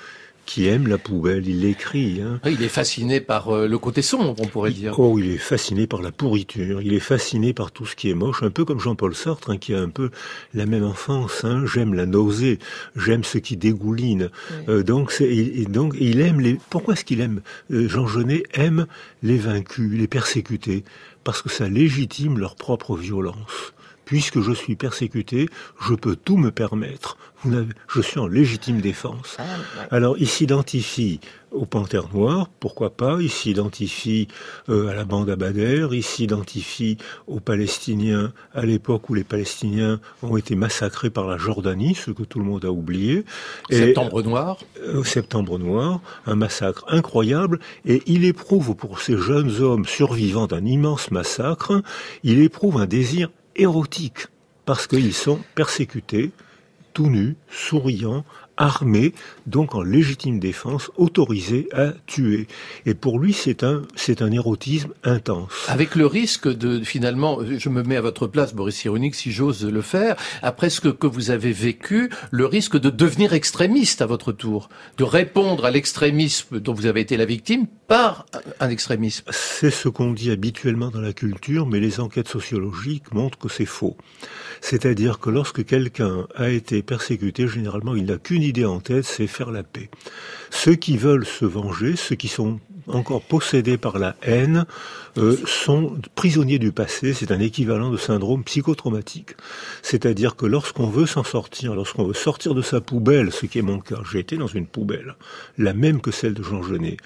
[0.47, 1.47] qui aime la poubelle.
[1.47, 2.21] Il l'écrit.
[2.21, 2.39] Hein.
[2.45, 4.97] Il est fasciné par euh, le côté sombre, on pourrait dire.
[4.97, 6.81] Oh, il est fasciné par la pourriture.
[6.81, 9.57] Il est fasciné par tout ce qui est moche, un peu comme Jean-Paul Sartre, hein,
[9.57, 10.10] qui a un peu
[10.55, 11.43] la même enfance.
[11.43, 11.65] Hein.
[11.65, 12.57] J'aime la nausée,
[12.95, 14.29] j'aime ce qui dégouline.
[14.69, 16.57] Euh, donc, c'est, et, et donc, il aime les.
[16.69, 18.88] Pourquoi est-ce qu'il aime euh, Jean Genet aime
[19.21, 20.83] les vaincus, les persécutés,
[21.23, 23.73] parce que ça légitime leur propre violence.
[24.05, 25.49] Puisque je suis persécuté,
[25.86, 27.17] je peux tout me permettre.
[27.43, 29.38] Vous je suis en légitime défense.
[29.91, 31.19] Alors, il s'identifie
[31.52, 33.17] aux Panthères Noires, pourquoi pas.
[33.21, 34.28] Il s'identifie
[34.69, 35.93] euh, à la bande Abadère.
[35.93, 36.97] Il s'identifie
[37.28, 42.23] aux Palestiniens à l'époque où les Palestiniens ont été massacrés par la Jordanie, ce que
[42.23, 43.23] tout le monde a oublié.
[43.69, 44.58] Et- Septembre noir.
[44.84, 50.65] euh, Septembre Noir, un massacre incroyable, et il éprouve pour ces jeunes hommes survivants d'un
[50.65, 51.82] immense massacre,
[52.23, 54.28] il éprouve un désir érotique,
[54.65, 56.32] parce qu'ils sont persécutés,
[56.97, 58.25] tout nus, souriants,
[58.58, 59.13] armés,
[59.46, 62.48] donc en légitime défense, autorisés à tuer.
[62.86, 65.52] Et pour lui, c'est un, c'est un érotisme intense.
[65.67, 69.65] Avec le risque de, finalement, je me mets à votre place, Boris Cyrulnik, si j'ose
[69.65, 74.06] le faire, après ce que, que vous avez vécu, le risque de devenir extrémiste à
[74.06, 78.26] votre tour, de répondre à l'extrémisme dont vous avez été la victime par
[78.60, 79.26] un extrémisme.
[79.32, 83.65] C'est ce qu'on dit habituellement dans la culture, mais les enquêtes sociologiques montrent que c'est
[83.65, 83.98] faux.
[84.62, 89.27] C'est-à-dire que lorsque quelqu'un a été persécuté, généralement, il n'a qu'une idée en tête, c'est
[89.27, 89.89] faire la paix.
[90.49, 94.65] Ceux qui veulent se venger, ceux qui sont encore possédés par la haine,
[95.17, 97.13] euh, sont prisonniers du passé.
[97.13, 99.36] C'est un équivalent de syndrome psychotraumatique.
[99.81, 103.63] C'est-à-dire que lorsqu'on veut s'en sortir, lorsqu'on veut sortir de sa poubelle, ce qui est
[103.63, 105.15] mon cas, j'ai été dans une poubelle,
[105.57, 106.97] la même que celle de Jean Genet,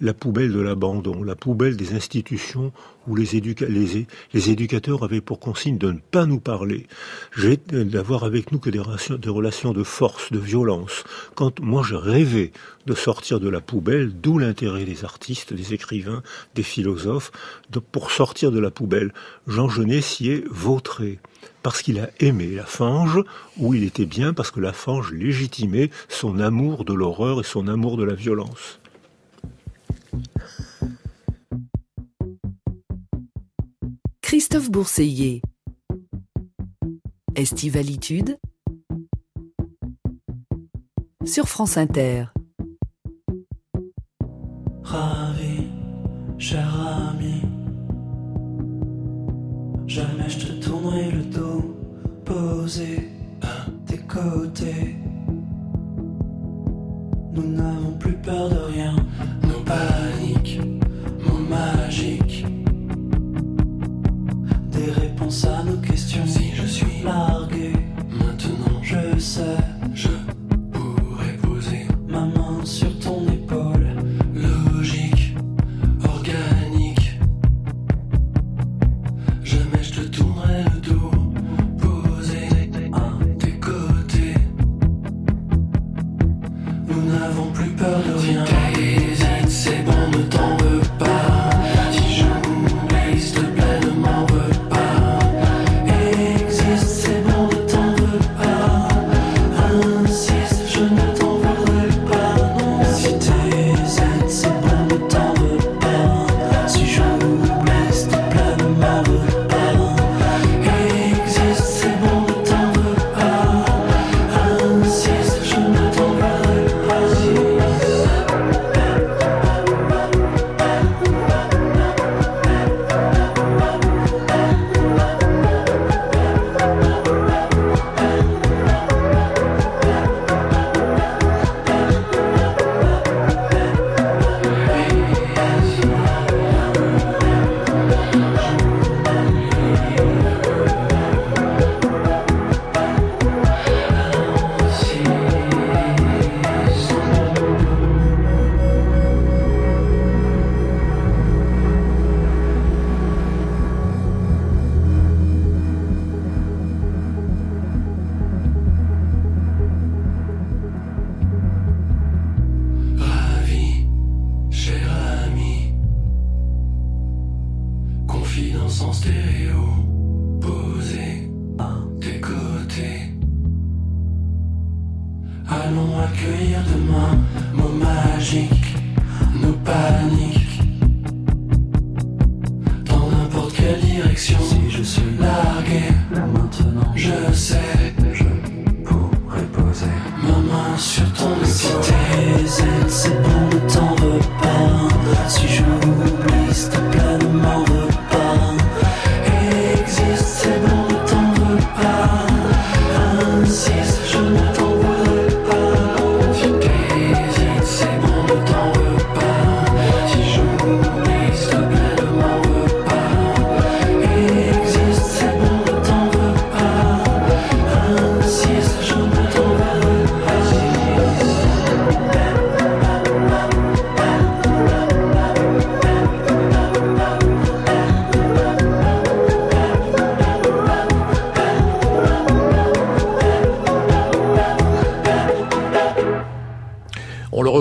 [0.00, 2.72] la poubelle de l'abandon, la poubelle des institutions
[3.06, 6.86] où les, éducateurs avaient pour consigne de ne pas nous parler,
[7.70, 8.78] d'avoir avec nous que des
[9.30, 11.04] relations, de force, de violence.
[11.34, 12.52] Quand moi je rêvais
[12.86, 16.22] de sortir de la poubelle, d'où l'intérêt des artistes, des écrivains,
[16.54, 17.32] des philosophes,
[17.92, 19.12] pour sortir de la poubelle.
[19.46, 21.18] Jean Genet s'y est vautré
[21.62, 23.20] parce qu'il a aimé la fange,
[23.56, 27.68] où il était bien parce que la fange légitimait son amour de l'horreur et son
[27.68, 28.78] amour de la violence.
[34.22, 35.42] Christophe Bourseiller.
[37.34, 38.38] Estivalitude
[41.24, 42.26] sur France Inter.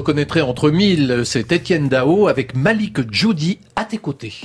[0.08, 4.36] Reconnaîtrait entre mille, c'est Étienne Dao avec Malik Djoudi à tes côtés.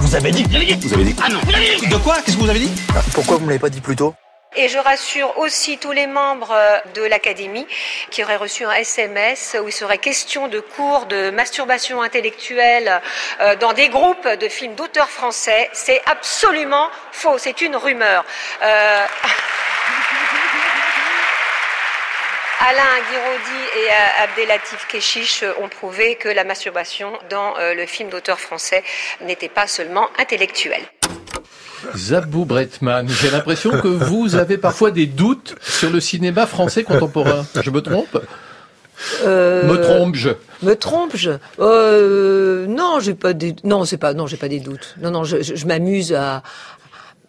[0.00, 1.38] Vous avez dit Vous avez dit Ah non.
[1.38, 2.16] De quoi?
[2.24, 2.70] Qu'est-ce que vous avez dit?
[3.12, 4.14] Pourquoi vous me l'avez pas dit plus tôt?
[4.56, 7.66] Et je rassure aussi tous les membres euh, de l'Académie
[8.10, 13.02] qui auraient reçu un SMS où il serait question de cours de masturbation intellectuelle
[13.42, 15.68] euh, dans des groupes de films d'auteurs français.
[15.74, 18.24] C'est absolument faux, c'est une rumeur.
[18.62, 19.06] Euh...
[22.64, 28.08] Alain Guiraudy et euh, Abdelatif Keshish ont prouvé que la masturbation dans euh, le film
[28.08, 28.84] d'auteur français
[29.26, 30.82] n'était pas seulement intellectuelle.
[31.96, 37.44] Zabou Bretman, j'ai l'impression que vous avez parfois des doutes sur le cinéma français contemporain.
[37.60, 38.22] Je me trompe?
[39.24, 40.30] Euh, Me trompe-je?
[40.62, 41.32] Me trompe-je?
[41.58, 43.56] Euh, Non, j'ai pas des.
[43.64, 44.14] Non, c'est pas.
[44.14, 44.94] Non, j'ai pas des doutes.
[45.00, 46.44] Non, non, je, je, je m'amuse à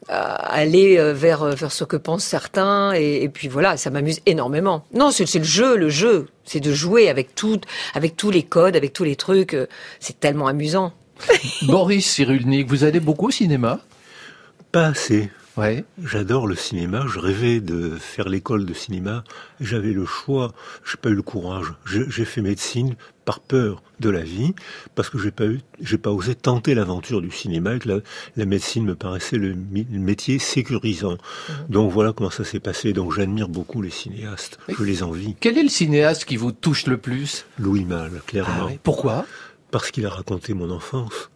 [0.09, 4.85] aller euh, vers vers ce que pensent certains et, et puis voilà, ça m'amuse énormément.
[4.93, 7.59] Non, c'est le jeu, le jeu, c'est de jouer avec tout,
[7.93, 9.53] avec tous les codes, avec tous les trucs.
[9.53, 9.67] euh,
[9.99, 10.93] C'est tellement amusant.
[11.63, 13.79] Boris Cyrulnik, vous allez beaucoup au cinéma?
[14.71, 15.29] Pas assez.
[15.55, 15.85] Ouais.
[16.03, 17.05] J'adore le cinéma.
[17.07, 19.23] Je rêvais de faire l'école de cinéma.
[19.61, 20.51] J'avais le choix.
[20.83, 21.67] J'ai pas eu le courage.
[21.85, 24.53] J'ai fait médecine par peur de la vie,
[24.95, 27.75] parce que j'ai pas eu, j'ai pas osé tenter l'aventure du cinéma.
[27.75, 27.99] Et que la,
[28.35, 29.55] la médecine me paraissait le,
[29.89, 31.17] métier sécurisant.
[31.69, 32.93] Donc voilà comment ça s'est passé.
[32.93, 34.59] Donc j'admire beaucoup les cinéastes.
[34.67, 35.35] Je les envie.
[35.39, 37.45] Quel est le cinéaste qui vous touche le plus?
[37.57, 38.53] Louis Malle, clairement.
[38.59, 38.79] Ah oui.
[38.83, 39.25] Pourquoi?
[39.71, 41.29] Parce qu'il a raconté mon enfance.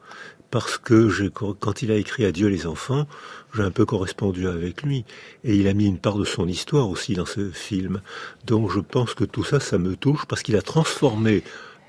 [0.50, 3.06] Parce que j'ai, quand il a écrit Adieu les enfants,
[3.54, 5.04] j'ai un peu correspondu avec lui.
[5.44, 8.02] Et il a mis une part de son histoire aussi dans ce film.
[8.46, 11.44] Donc je pense que tout ça, ça me touche parce qu'il a transformé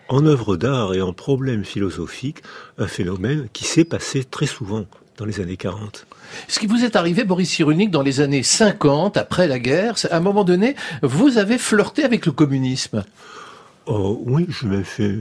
[0.09, 2.39] en œuvre d'art et en problème philosophique
[2.79, 4.85] un phénomène qui s'est passé très souvent
[5.17, 6.07] dans les années 40.
[6.47, 10.17] Ce qui vous est arrivé, Boris Cyrulnik, dans les années 50, après la guerre, à
[10.17, 13.05] un moment donné, vous avez flirté avec le communisme.
[13.87, 15.19] Oh oui, je même fait,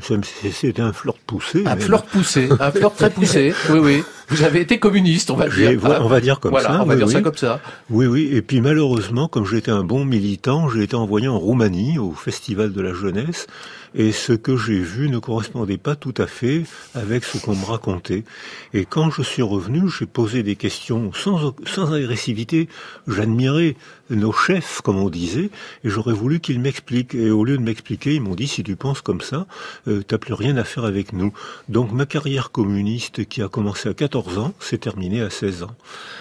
[0.52, 1.64] c'était un flirt poussé.
[1.66, 3.54] Un flirt poussé, un flirt très poussé.
[3.70, 4.04] Oui, oui.
[4.30, 5.80] Vous avez été communiste, on va dire.
[5.84, 6.82] on va dire comme voilà, ça.
[6.82, 7.24] on va oui, dire ça oui.
[7.24, 7.62] comme ça.
[7.90, 8.30] Oui, oui.
[8.34, 12.74] Et puis malheureusement, comme j'étais un bon militant, j'ai été envoyé en Roumanie au Festival
[12.74, 13.48] de la jeunesse.
[13.96, 16.64] Et ce que j'ai vu ne correspondait pas tout à fait
[16.94, 18.26] avec ce qu'on me racontait.
[18.74, 22.68] Et quand je suis revenu, j'ai posé des questions sans, sans agressivité.
[23.08, 23.76] J'admirais
[24.10, 25.50] nos chefs, comme on disait,
[25.84, 27.16] et j'aurais voulu qu'ils m'expliquent.
[27.16, 29.48] Et au lieu de m'expliquer, ils m'ont dit, si tu penses comme ça,
[29.88, 31.34] euh, t'as plus rien à faire avec nous.
[31.70, 35.72] Donc ma carrière communiste, qui a commencé à 14 ans, s'est terminée à 16 ans.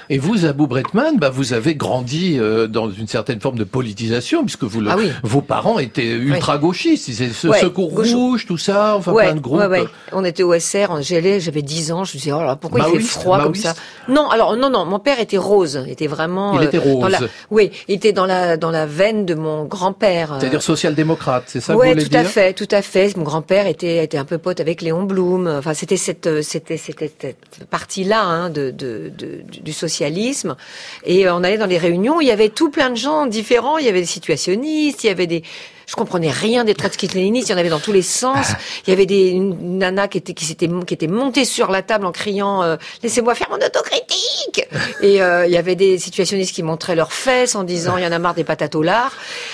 [0.08, 4.44] Et vous, Abou Bretman, bah, vous avez grandi euh, dans une certaine forme de politisation,
[4.44, 5.10] puisque vous le- Ah oui.
[5.24, 7.08] vos parents étaient ultra-gauchistes.
[7.08, 9.58] Ils étaient ce Ouais, Secours gauche- Rouge, tout ça, enfin ouais, plein de groupes.
[9.60, 9.84] ouais, ouais.
[10.12, 13.00] On était au SR, j'allais, j'avais 10 ans, je me disais, oh là, pourquoi il
[13.00, 13.74] fait froid comme ça?
[14.08, 16.54] Non, alors non, non, mon père était rose, était vraiment.
[16.54, 17.00] Il euh, était rose.
[17.00, 17.18] dans la-
[17.50, 20.34] oui, il était dans la dans la veine de mon grand-père.
[20.34, 22.20] euh, C'est-à-dire social-démocrate, c'est ça que vous voulez tout dire?
[22.20, 23.16] à fait, tout à fait.
[23.16, 25.48] Mon grand-père était était un peu pote avec Léon Blum.
[25.48, 30.56] Enfin, c'était cette c'était c'était cette partie-là hein, de, de, de- du- socialisme.
[31.04, 33.78] Et euh, on allait dans les réunions, il y avait tout plein de gens différents.
[33.78, 35.42] Il y avait des situationnistes, il y avait des
[35.88, 38.48] je comprenais rien des trotskistes-léninistes, il y en avait dans tous les sens.
[38.86, 41.82] Il y avait des une nana qui était qui s'était qui était montée sur la
[41.82, 44.66] table en criant euh, laissez-moi faire mon autocritique.
[45.00, 48.06] Et euh, il y avait des situationnistes qui montraient leurs fesses en disant il y
[48.06, 49.12] en a marre des patates au lard.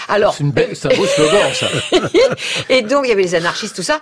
[0.09, 1.69] Alors C'est une belle- c'est un beau slogan, ça.
[2.71, 4.01] et donc il y avait les anarchistes tout ça.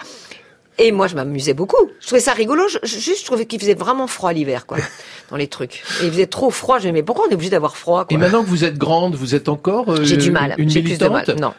[0.81, 1.91] Et moi, je m'amusais beaucoup.
[2.01, 2.67] Je trouvais ça rigolo.
[2.69, 4.79] Je, juste, je trouvais qu'il faisait vraiment froid l'hiver, quoi,
[5.31, 5.83] dans les trucs.
[6.03, 6.79] Et il faisait trop froid.
[6.79, 8.15] Je me disais, mais pourquoi on est obligé d'avoir froid, quoi?
[8.15, 10.55] Et maintenant que vous êtes grande, vous êtes encore euh, J'ai du mal.
[10.59, 11.25] une J'ai plus de mal.
[11.27, 11.55] militante Non.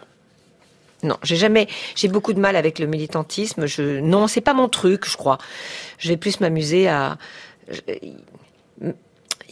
[1.03, 3.65] Non, j'ai jamais, j'ai beaucoup de mal avec le militantisme.
[3.65, 5.39] Je, non, c'est pas mon truc, je crois.
[5.97, 7.17] Je vais plus m'amuser à.
[7.69, 8.91] je-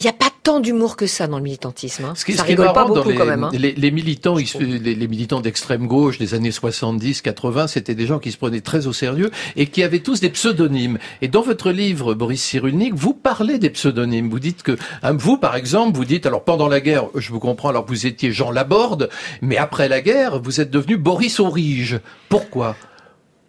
[0.00, 2.06] Il n'y a pas tant d'humour que ça dans le militantisme.
[2.06, 2.14] Hein.
[2.16, 3.44] Ce qui, ça ce qui est pas beaucoup les, quand même.
[3.44, 3.50] Hein.
[3.52, 8.18] les, les militants, les, les militants d'extrême gauche des années 70, 80, c'était des gens
[8.18, 10.98] qui se prenaient très au sérieux et qui avaient tous des pseudonymes.
[11.20, 14.30] Et dans votre livre, Boris Cyrulnik, vous parlez des pseudonymes.
[14.30, 17.40] Vous dites que, hein, vous, par exemple, vous dites, alors pendant la guerre, je vous
[17.40, 19.10] comprends, alors vous étiez Jean Laborde,
[19.42, 22.00] mais après la guerre, vous êtes devenu Boris Aurige.
[22.30, 22.74] Pourquoi?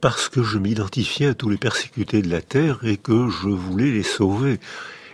[0.02, 3.92] Parce que je m'identifiais à tous les persécutés de la terre et que je voulais
[3.92, 4.60] les sauver.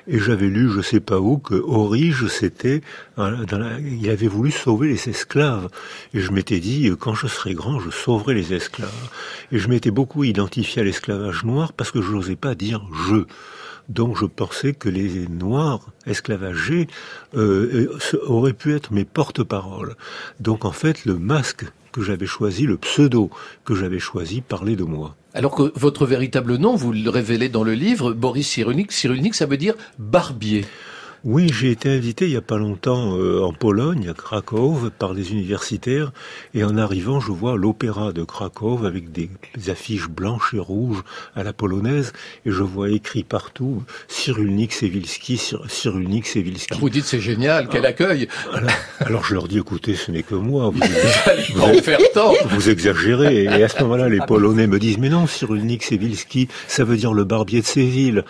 [0.08, 2.82] Et j'avais lu, je sais pas où, que Orige, c'était,
[3.18, 5.70] il avait voulu sauver les esclaves.
[6.14, 9.10] Et je m'étais dit, quand je serai grand, je sauverai les esclaves.
[9.52, 13.26] Et je m'étais beaucoup identifié à l'esclavage noir parce que je n'osais pas dire je.
[13.90, 16.88] Donc je pensais que les Noirs esclavagés
[17.36, 19.96] euh, euh, auraient pu être mes porte-paroles.
[20.40, 23.30] Donc en fait, le masque que j'avais choisi, le pseudo
[23.66, 25.16] que j'avais choisi, parlait de moi.
[25.34, 29.46] Alors que votre véritable nom, vous le révélez dans le livre, Boris Cyrulnik, Cyrulnik, ça
[29.46, 30.66] veut dire barbier.
[31.30, 35.14] Oui, j'ai été invité il y a pas longtemps euh, en Pologne, à Krakow, par
[35.14, 36.14] des universitaires,
[36.54, 39.30] et en arrivant, je vois l'opéra de Krakow avec des,
[39.68, 41.04] affiches blanches et rouges
[41.36, 42.14] à la polonaise,
[42.46, 45.38] et je vois écrit partout Cyrulnik Sewilski,
[45.68, 46.80] Cyrulnik Sewilski.
[46.80, 48.30] Vous dites c'est génial, quel accueil
[49.02, 50.72] alors, je leur dis, écoutez, ce n'est que moi.
[50.72, 50.80] Vous,
[51.56, 53.44] vous, vous exagérez.
[53.44, 57.14] Et à ce moment-là, les Polonais me disent, mais non, Cyrulnik Sewilski, ça veut dire
[57.14, 58.24] le barbier de Séville.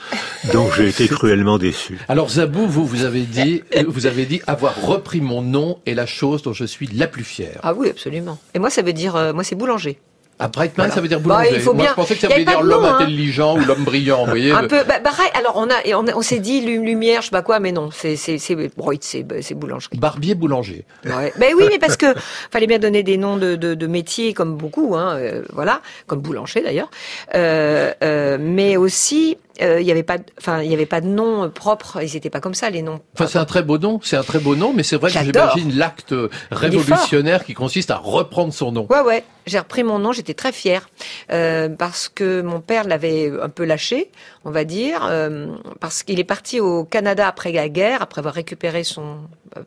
[0.52, 2.00] Donc j'ai été cruellement déçu.
[2.10, 6.06] Alors Zabou, vous, vous avez dit, vous avez dit avoir repris mon nom est la
[6.06, 7.60] chose dont je suis la plus fière.
[7.64, 8.38] Ah oui, absolument.
[8.54, 10.00] Et moi, ça veut dire, euh, moi, c'est boulanger.
[10.40, 11.50] Ah, Brightman, ça veut dire boulanger.
[11.50, 11.92] Bah, il faut Moi, bien...
[11.92, 12.98] je pensais que ça voulait dire l'homme hein.
[13.00, 14.52] intelligent ou l'homme brillant, vous voyez.
[14.54, 15.30] Un peu, bah, pareil.
[15.34, 18.16] Alors, on a, on, on s'est dit lumière, je sais pas quoi, mais non, c'est,
[18.16, 18.56] c'est, c'est,
[19.02, 19.98] c'est, boulangerie.
[19.98, 20.86] Barbier boulanger.
[21.06, 21.34] Ouais.
[21.40, 22.14] Ben oui, mais parce que
[22.52, 26.20] fallait bien donner des noms de, de, de métiers comme beaucoup, hein, euh, voilà, comme
[26.20, 26.92] boulanger d'ailleurs,
[27.34, 31.50] euh, euh, mais aussi il n'y avait pas, enfin, il y avait pas de nom
[31.50, 32.00] propre.
[32.02, 33.00] Ils n'étaient pas comme ça les noms.
[33.14, 34.00] Enfin, c'est un très beau nom.
[34.04, 36.14] C'est un très beau nom, mais c'est vrai que j'imagine l'acte
[36.52, 38.88] révolutionnaire qui consiste à reprendre son nom.
[38.90, 39.24] Ouais, ouais.
[39.46, 40.12] J'ai repris mon nom.
[40.12, 40.90] J'étais très fière
[41.32, 44.12] euh, parce que mon père l'avait un peu lâché,
[44.46, 45.48] on va dire, euh,
[45.80, 49.18] parce qu'il est parti au Canada après la guerre, après avoir récupéré son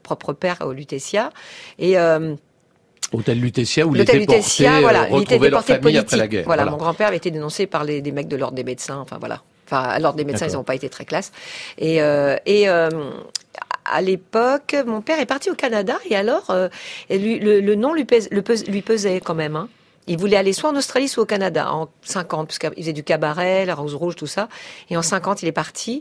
[0.03, 1.31] propre père au Lutetia
[1.79, 1.97] et
[3.13, 6.03] Hôtel Lutetia où il était porté, voilà, il était déporté politique.
[6.03, 6.45] Après la guerre.
[6.47, 8.99] Voilà, mon grand-père avait été dénoncé par les, des mecs de l'ordre des médecins.
[8.99, 9.43] Enfin voilà.
[9.71, 11.31] Enfin, alors des médecins, ils n'ont pas été très classe.
[11.79, 12.91] Et, euh, et euh,
[13.85, 16.69] à l'époque, mon père est parti au Canada et alors euh,
[17.09, 19.55] lui, le, nom lui, lui pesait quand même.
[19.55, 19.69] Hein.
[20.09, 23.05] Il voulait aller soit en Australie, soit au Canada en 50, parce qu'il faisait du
[23.05, 24.49] cabaret, la rose rouge, tout ça.
[24.89, 26.01] Et en 50, il est parti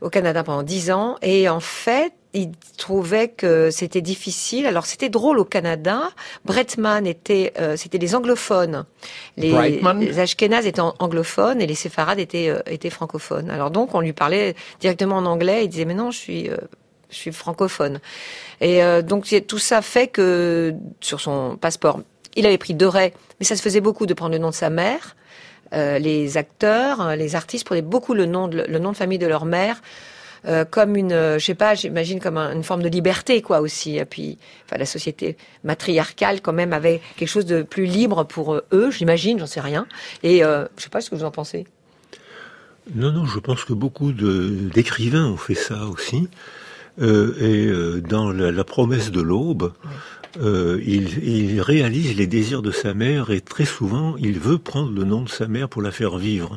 [0.00, 1.16] au Canada pendant 10 ans.
[1.22, 4.66] Et en fait, il trouvait que c'était difficile.
[4.66, 6.10] Alors c'était drôle au Canada.
[6.44, 8.84] Bretman était, euh, c'était les anglophones.
[9.38, 13.48] Les, les Ashkénazes étaient anglophones et les séfarades étaient euh, étaient francophones.
[13.48, 15.64] Alors donc on lui parlait directement en anglais.
[15.64, 16.56] Il disait mais non, je suis euh,
[17.08, 18.00] je suis francophone.
[18.60, 22.00] Et donc tout ça fait que sur son passeport,
[22.34, 24.70] il avait pris deux mais ça se faisait beaucoup de prendre le nom de sa
[24.70, 25.14] mère.
[25.72, 29.44] les acteurs, les artistes prenaient beaucoup le nom de, le nom de famille de leur
[29.44, 29.82] mère
[30.46, 33.96] euh, comme une, euh, je sais pas, j'imagine comme une forme de liberté quoi aussi.
[33.96, 38.54] Et puis, enfin, la société matriarcale quand même avait quelque chose de plus libre pour
[38.54, 39.86] euh, eux, j'imagine, j'en sais rien.
[40.22, 41.66] Et euh, je sais pas ce que vous en pensez.
[42.94, 46.28] Non, non, je pense que beaucoup d'écrivains ont fait ça aussi.
[47.00, 49.72] Euh, et dans la, la, promesse de l'aube,
[50.42, 54.92] euh, il, il, réalise les désirs de sa mère et très souvent il veut prendre
[54.92, 56.56] le nom de sa mère pour la faire vivre.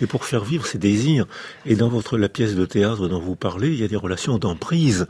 [0.00, 1.26] et pour faire vivre ses désirs.
[1.64, 4.38] Et dans votre la pièce de théâtre dont vous parlez, il y a des relations
[4.38, 5.06] d'emprise.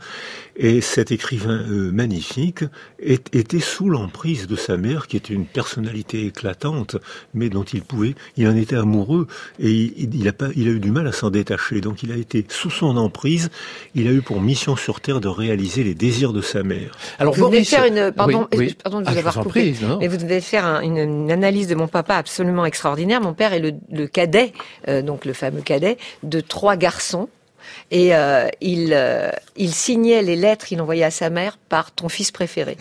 [0.57, 2.63] Et cet écrivain euh, magnifique
[2.99, 6.97] était sous l'emprise de sa mère, qui était une personnalité éclatante,
[7.33, 9.27] mais dont il pouvait, il en était amoureux
[9.59, 11.79] et il, il a pas, il a eu du mal à s'en détacher.
[11.79, 13.49] Donc il a été sous son emprise.
[13.93, 16.91] Il a eu pour mission sur terre de réaliser les désirs de sa mère.
[17.19, 18.47] Alors vous devez faire une, pardon,
[18.83, 22.15] pardon de vous ah, avoir coupé, mais vous devez faire une, analyse de mon papa
[22.15, 23.21] absolument extraordinaire.
[23.21, 23.59] Mon père est
[23.91, 24.53] le, cadet,
[24.87, 27.29] euh, donc le fameux cadet, de trois garçons.
[27.91, 32.09] Et euh, il, euh, il signait les lettres qu'il envoyait à sa mère par ton
[32.09, 32.77] fils préféré.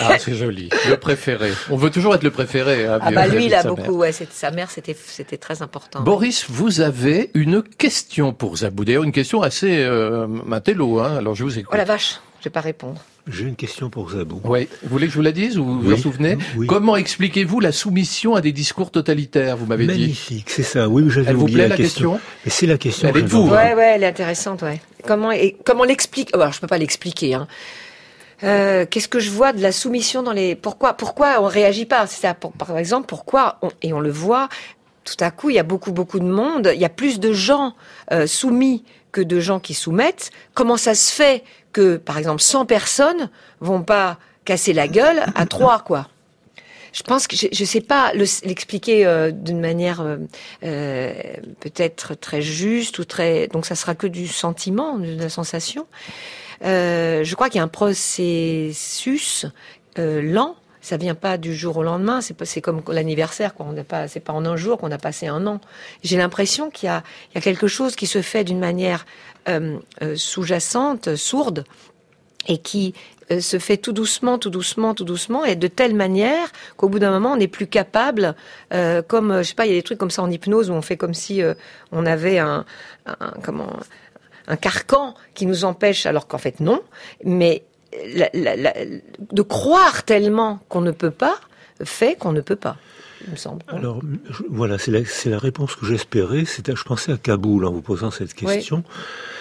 [0.00, 0.68] Ah, c'est joli.
[0.88, 1.50] Le préféré.
[1.70, 2.86] On veut toujours être le préféré.
[2.86, 3.92] Hein, ah bah lui, il a beaucoup.
[3.92, 6.00] Ouais, sa mère, c'était c'était très important.
[6.02, 8.84] Boris, vous avez une question pour Zabou.
[8.84, 11.00] D'ailleurs, une question assez euh, matélo.
[11.00, 11.16] Hein.
[11.18, 11.70] Alors, je vous écoute.
[11.72, 13.00] Oh la vache, je vais pas répondre.
[13.26, 14.40] J'ai une question pour Zabou.
[14.44, 14.68] Oui.
[14.82, 16.36] Vous voulez que je vous la dise ou vous vous en souvenez?
[16.68, 20.00] Comment expliquez-vous la soumission à des discours totalitaires Vous m'avez dit?
[20.00, 20.88] Magnifique, c'est ça.
[20.88, 22.20] Oui, j'avais Elle vous plaît la, question.
[22.44, 23.08] Mais c'est la question.
[23.08, 23.48] Elle est de vous.
[23.48, 24.60] Ouais, ouais, elle est intéressante.
[24.60, 24.80] Ouais.
[25.06, 26.30] Comment et comment l'explique?
[26.34, 27.32] Oh, Alors, je peux pas l'expliquer.
[27.32, 27.46] Hein.
[28.44, 32.06] Euh, qu'est-ce que je vois de la soumission dans les pourquoi pourquoi on réagit pas?
[32.06, 34.48] C'est par exemple pourquoi et on le voit
[35.04, 37.32] tout à coup il y a beaucoup beaucoup de monde il y a plus de
[37.32, 37.74] gens
[38.12, 42.64] euh, soumis que de gens qui soumettent comment ça se fait que, par exemple, 100
[42.64, 43.28] personnes
[43.60, 46.08] vont pas casser la gueule à trois, quoi?
[46.92, 50.04] Je pense que je ne sais pas l'expliquer euh, d'une manière
[50.60, 53.48] peut-être très juste ou très.
[53.48, 55.86] Donc ça sera que du sentiment, de la sensation.
[56.64, 59.46] Je crois qu'il y a un processus
[59.96, 62.20] lent ça vient pas du jour au lendemain.
[62.20, 63.64] C'est comme l'anniversaire, quoi.
[63.66, 65.60] On n'a pas, c'est pas en un jour qu'on a passé un an.
[66.02, 67.02] J'ai l'impression qu'il y a,
[67.40, 69.06] quelque chose qui se fait d'une manière
[69.48, 71.64] euh, euh, sous-jacente, sourde,
[72.48, 72.92] et qui
[73.30, 76.98] euh, se fait tout doucement, tout doucement, tout doucement, et de telle manière qu'au bout
[76.98, 78.34] d'un moment, on n'est plus capable,
[79.08, 80.82] comme je sais pas, il y a des trucs comme ça en hypnose où on
[80.82, 81.40] fait comme si
[81.92, 82.66] on avait un,
[83.06, 83.70] un comment
[84.46, 86.82] un carcan qui nous empêche, alors qu'en fait non,
[87.24, 91.38] mais de croire tellement qu'on ne peut pas
[91.82, 92.76] fait qu'on ne peut pas.
[93.24, 93.62] il me semble.
[93.68, 94.00] Alors
[94.48, 96.44] voilà, c'est la, la, réponse que j'espérais.
[96.44, 98.84] C'était, je pensais à Kaboul en vous posant cette question.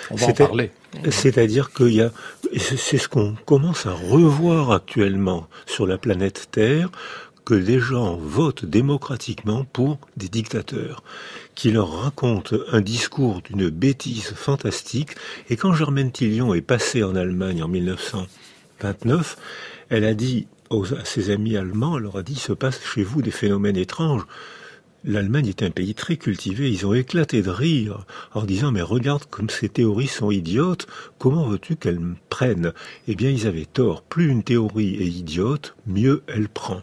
[0.09, 0.71] On va en parler.
[1.09, 2.11] C'est-à-dire qu'il y a,
[2.57, 6.89] c'est ce qu'on commence à revoir actuellement sur la planète Terre,
[7.45, 11.03] que les gens votent démocratiquement pour des dictateurs
[11.55, 15.11] qui leur racontent un discours d'une bêtise fantastique.
[15.49, 19.38] Et quand Germaine Tillion est passée en Allemagne en 1929,
[19.89, 23.21] elle a dit à ses amis allemands, elle leur a dit, se passe chez vous
[23.21, 24.25] des phénomènes étranges.
[25.05, 29.25] L'Allemagne est un pays très cultivé, ils ont éclaté de rire en disant mais regarde
[29.30, 30.88] comme ces théories sont idiotes,
[31.19, 31.99] comment veux-tu qu'elles
[32.30, 32.71] prennent?
[33.09, 36.82] Eh bien ils avaient tort, plus une théorie est idiote, mieux elle prend.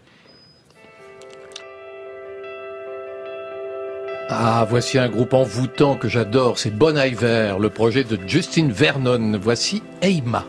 [4.33, 9.37] Ah, voici un groupe envoûtant que j'adore, c'est Bon Iver, le projet de Justin Vernon.
[9.43, 10.45] Voici Eima.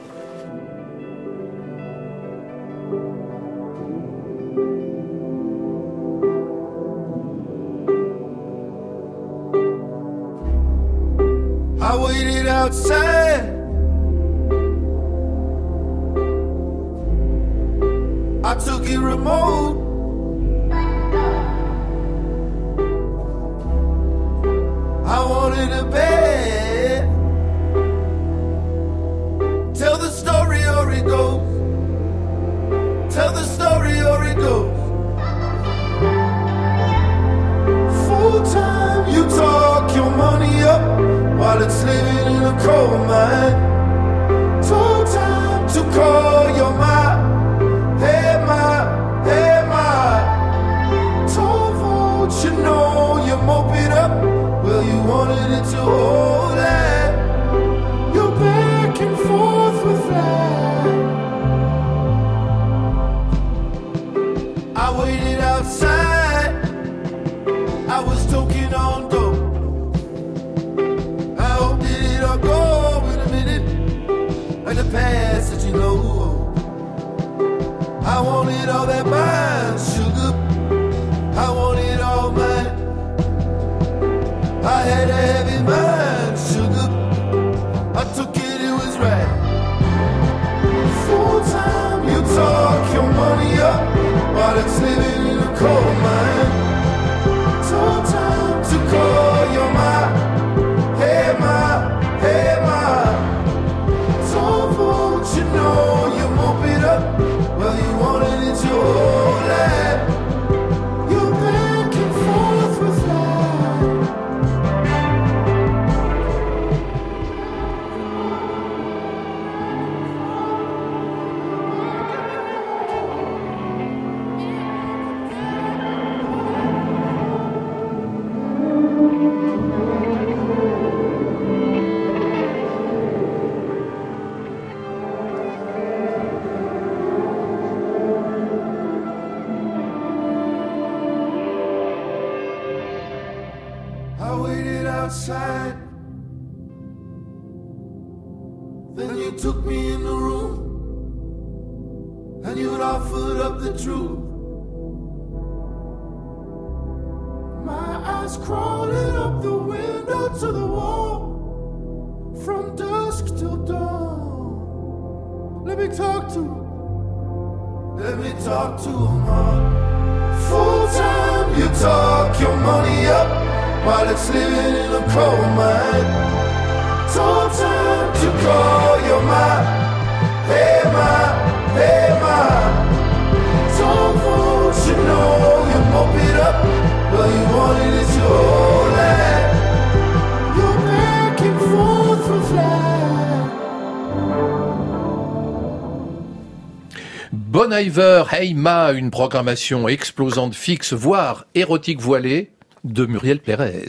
[198.62, 202.52] Ma, une programmation explosante fixe, voire érotique voilée,
[202.84, 203.88] de Muriel Pérez.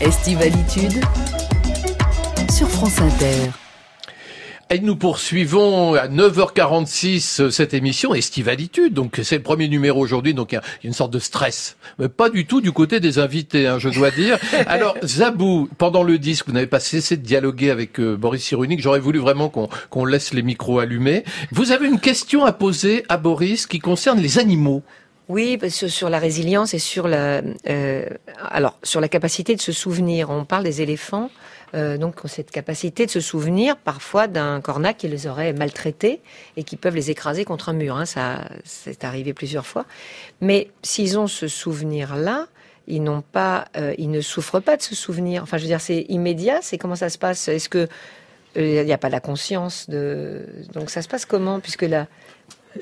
[0.00, 1.04] Estivalitude
[2.50, 3.50] sur France Inter.
[4.70, 8.92] Et nous poursuivons à 9h46 cette émission Estivalitude.
[8.92, 11.78] Donc c'est le premier numéro aujourd'hui, donc il y a une sorte de stress.
[11.98, 14.38] Mais pas du tout du côté des invités, hein, je dois dire.
[14.66, 18.82] Alors Zabou, pendant le disque, vous n'avez pas cessé de dialoguer avec euh, Boris Cyrulnik.
[18.82, 21.24] J'aurais voulu vraiment qu'on qu'on laisse les micros allumés.
[21.50, 24.82] Vous avez une question à poser à Boris qui concerne les animaux.
[25.28, 28.06] Oui, parce que sur la résilience et sur la, euh,
[28.50, 30.30] alors sur la capacité de se souvenir.
[30.30, 31.30] On parle des éléphants.
[31.74, 36.20] Euh, donc ont cette capacité de se souvenir parfois d'un cornac qui les aurait maltraités
[36.56, 37.96] et qui peuvent les écraser contre un mur.
[37.96, 38.06] Hein.
[38.06, 39.84] Ça, c'est arrivé plusieurs fois.
[40.40, 42.46] Mais s'ils ont ce souvenir-là,
[42.86, 45.42] ils n'ont pas, euh, ils ne souffrent pas de ce souvenir.
[45.42, 46.60] Enfin, je veux dire, c'est immédiat.
[46.62, 47.48] C'est comment ça se passe?
[47.48, 47.86] Est-ce que
[48.56, 52.06] il euh, n'y a pas la conscience de donc ça se passe comment puisque là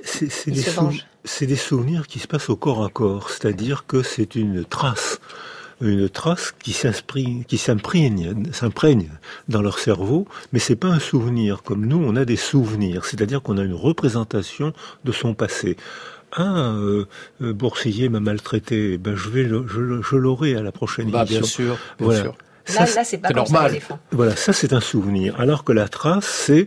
[0.05, 4.65] c'est des, des, souvenirs qui se passent au corps à corps, c'est-à-dire que c'est une
[4.65, 5.21] trace
[5.81, 7.45] une trace qui s'imprègne,
[8.53, 9.11] s'imprègne
[9.49, 12.03] dans leur cerveau, mais c'est pas un souvenir comme nous.
[12.03, 14.73] On a des souvenirs, c'est-à-dire qu'on a une représentation
[15.05, 15.77] de son passé.
[16.33, 17.07] Ah, euh,
[17.41, 18.99] euh Boursier m'a maltraité.
[18.99, 22.23] Ben je vais, je, l'aurai à la prochaine bah, Bien sûr, bien voilà.
[22.23, 22.35] sûr.
[22.75, 23.79] Là, là c'est pas normal.
[24.11, 25.39] voilà, ça c'est un souvenir.
[25.39, 26.67] Alors que la trace, c'est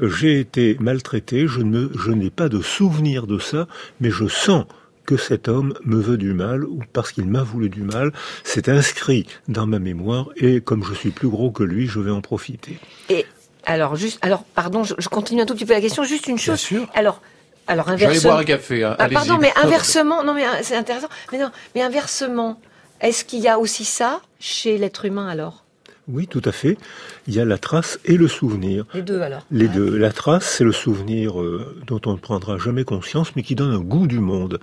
[0.00, 3.66] j'ai été maltraité, je ne, je n'ai pas de souvenir de ça,
[4.00, 4.66] mais je sens
[5.08, 8.12] que cet homme me veut du mal ou parce qu'il m'a voulu du mal.
[8.44, 12.10] C'est inscrit dans ma mémoire et comme je suis plus gros que lui, je vais
[12.10, 12.78] en profiter.
[13.08, 13.24] Et
[13.64, 16.04] alors juste, alors pardon, je, continue un tout petit peu la question.
[16.04, 16.56] Juste une chose.
[16.56, 16.90] Bien sûr.
[16.94, 17.22] Alors.
[17.66, 18.30] Alors inversement.
[18.30, 18.84] boire un café.
[18.84, 18.96] Hein.
[18.98, 21.08] Ah, pardon, mais inversement, non mais euh, c'est intéressant.
[21.32, 22.60] Mais non, mais inversement,
[23.00, 25.64] est-ce qu'il y a aussi ça chez l'être humain alors?
[26.10, 26.78] Oui, tout à fait.
[27.26, 28.86] Il y a la trace et le souvenir.
[28.94, 29.44] Les deux alors.
[29.50, 29.96] Les deux.
[29.96, 33.72] La trace, c'est le souvenir euh, dont on ne prendra jamais conscience, mais qui donne
[33.72, 34.58] un goût du monde.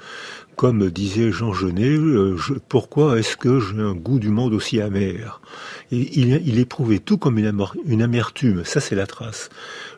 [0.55, 2.37] Comme disait Jean Genet, euh,
[2.69, 5.41] pourquoi est-ce que j'ai un goût du monde aussi amer?
[5.91, 8.63] Il, éprouvait tout comme une, amertume.
[8.63, 9.49] Ça, c'est la trace.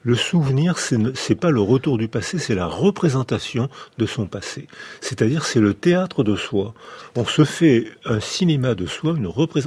[0.03, 4.67] Le souvenir, c'est pas le retour du passé, c'est la représentation de son passé.
[4.99, 6.73] C'est-à-dire, c'est le théâtre de soi.
[7.15, 9.15] On se fait un cinéma de soi,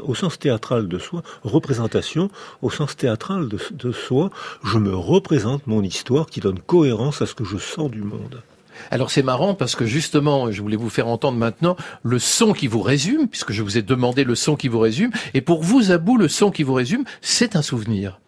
[0.02, 2.30] au sens théâtral de soi, représentation,
[2.62, 4.30] au sens théâtral de, de soi,
[4.64, 8.42] je me représente mon histoire qui donne cohérence à ce que je sens du monde.
[8.90, 12.66] Alors c'est marrant parce que justement, je voulais vous faire entendre maintenant le son qui
[12.66, 15.92] vous résume, puisque je vous ai demandé le son qui vous résume, et pour vous,
[15.92, 18.20] Abou, le son qui vous résume, c'est un souvenir.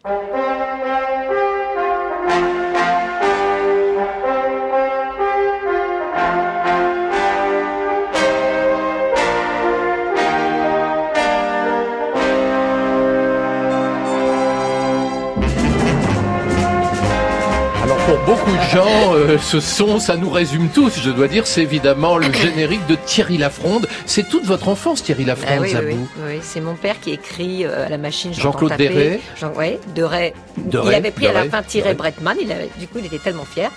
[18.44, 22.16] Beaucoup de gens, euh, ce son, ça nous résume tous, je dois dire, c'est évidemment
[22.16, 23.86] le générique de Thierry Lafronde.
[24.06, 27.64] C'est toute votre enfance, Thierry Lafronde, ah oui, oui, oui, c'est mon père qui écrit
[27.64, 28.32] euh, à la machine.
[28.34, 29.20] Jean-Claude Deray.
[29.38, 30.32] Jean, ouais, Deray.
[30.66, 33.44] Il avait pris à la fin Thierry Bretman, il avait, du coup, il était tellement
[33.44, 33.70] fier.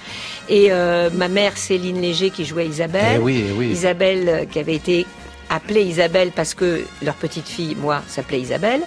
[0.49, 3.17] Et euh, ma mère, Céline Léger, qui jouait Isabelle.
[3.17, 3.67] Eh oui, eh oui.
[3.67, 5.05] Isabelle, qui avait été
[5.49, 8.81] appelée Isabelle parce que leur petite fille, moi, s'appelait Isabelle.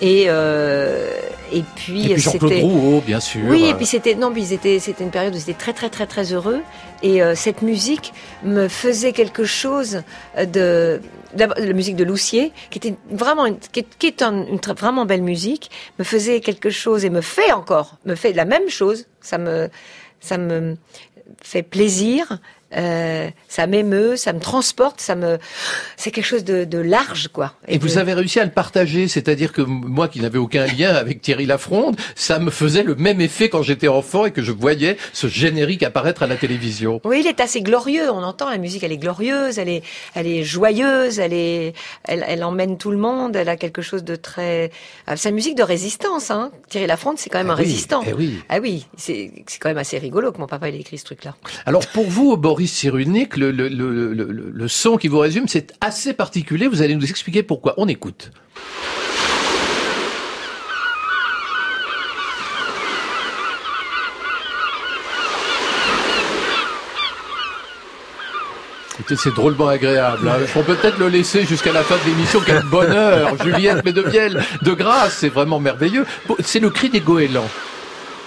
[0.00, 1.10] Et euh,
[1.52, 3.42] et puis, Jean-Claude Rouault, bien sûr.
[3.46, 6.06] Oui, et puis c'était non, puis c'était c'était une période où c'était très très très
[6.06, 6.60] très heureux.
[7.02, 10.02] Et euh, cette musique me faisait quelque chose
[10.36, 11.00] de
[11.36, 15.70] la musique de Loussier, qui était vraiment une, qui, est une, une vraiment belle musique,
[15.98, 19.06] me faisait quelque chose et me fait encore, me fait la même chose.
[19.20, 19.70] Ça me
[20.20, 20.76] ça me
[21.42, 22.38] fait plaisir
[22.76, 25.38] euh, ça m'émeut, ça me transporte, ça me,
[25.96, 27.54] c'est quelque chose de, de, large, quoi.
[27.66, 31.20] Et, vous avez réussi à le partager, c'est-à-dire que moi qui n'avais aucun lien avec
[31.20, 34.96] Thierry Lafronde, ça me faisait le même effet quand j'étais enfant et que je voyais
[35.12, 37.00] ce générique apparaître à la télévision.
[37.04, 38.10] Oui, il est assez glorieux.
[38.10, 39.82] On entend la musique, elle est glorieuse, elle est,
[40.14, 43.34] elle est joyeuse, elle est, elle, elle emmène tout le monde.
[43.34, 44.70] Elle a quelque chose de très,
[45.16, 46.30] c'est une musique de résistance.
[46.30, 46.52] Hein.
[46.68, 48.02] Thierry Lafronde, c'est quand même ah un résistant.
[48.06, 48.38] Eh oui.
[48.48, 51.34] Ah oui, c'est quand même assez rigolo que mon papa ait écrit ce truc-là.
[51.66, 54.12] Alors pour vous, Boris Cyrulnik, le, le, le,
[54.52, 56.66] le, son qui vous résume, c'est assez particulier.
[56.66, 57.74] Vous allez nous expliquer pourquoi.
[57.76, 58.30] On écoute.
[69.16, 70.28] c'est drôlement agréable.
[70.28, 70.46] Hein.
[70.46, 72.40] Faut peut-être le laisser jusqu'à la fin de l'émission.
[72.44, 76.06] Quel bonheur Juliette Medevielle, de grâce, c'est vraiment merveilleux.
[76.40, 77.48] C'est le cri des goélands.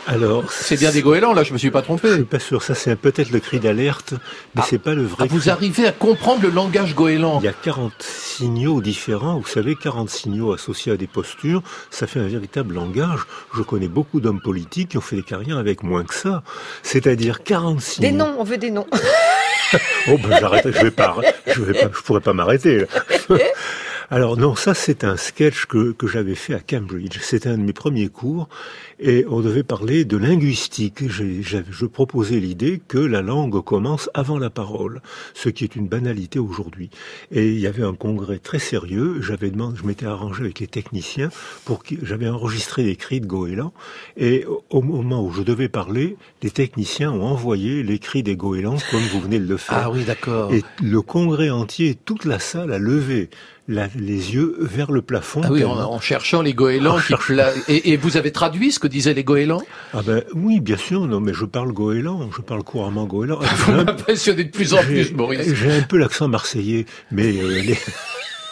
[0.05, 2.09] Alors, c'est bien des goélands, là, je me suis pas trompé.
[2.09, 2.61] Je suis pas sûr.
[2.61, 4.13] Ça, c'est peut-être le cri d'alerte,
[4.55, 4.67] mais ah.
[4.69, 5.25] c'est pas le vrai.
[5.25, 7.39] Ah, vous arrivez à comprendre le langage goéland.
[7.41, 9.39] Il y a 40 signaux différents.
[9.39, 11.63] Vous savez, 40 signaux associés à des postures.
[11.89, 13.21] Ça fait un véritable langage.
[13.55, 16.43] Je connais beaucoup d'hommes politiques qui ont fait des carrières avec moins que ça.
[16.81, 18.09] C'est-à-dire 40 signaux.
[18.09, 18.87] Des noms, on veut des noms.
[20.07, 21.15] oh, ben, j'arrête, je vais pas,
[21.47, 22.85] je vais pas, je pourrais pas m'arrêter.
[24.13, 27.17] Alors non, ça c'est un sketch que, que j'avais fait à Cambridge.
[27.23, 28.47] C'était un de mes premiers cours
[28.99, 31.09] et on devait parler de linguistique.
[31.09, 35.01] Je proposais l'idée que la langue commence avant la parole,
[35.33, 36.91] ce qui est une banalité aujourd'hui.
[37.31, 39.19] Et il y avait un congrès très sérieux.
[39.19, 41.29] J'avais demandé, je m'étais arrangé avec les techniciens
[41.65, 43.73] pour que j'avais enregistré des cris de goélands.
[44.15, 48.77] Et au moment où je devais parler, les techniciens ont envoyé les cris des goélands
[48.91, 49.85] comme vous venez de le faire.
[49.85, 50.53] Ah oui, d'accord.
[50.53, 53.31] Et le congrès entier, toute la salle a levé
[53.67, 55.41] la, les yeux vers le plafond.
[55.43, 56.99] Ah oui, en, en cherchant les goélands.
[56.99, 57.51] Qui pla...
[57.67, 59.61] et, et, vous avez traduit ce que disaient les goélands?
[59.93, 61.05] Ah ben oui, bien sûr.
[61.07, 62.29] Non, mais je parle goéland.
[62.35, 63.39] Je parle couramment goéland.
[63.55, 65.53] Vous m'impressionnez de plus en plus, Maurice.
[65.53, 67.77] J'ai un peu l'accent marseillais, mais euh, les...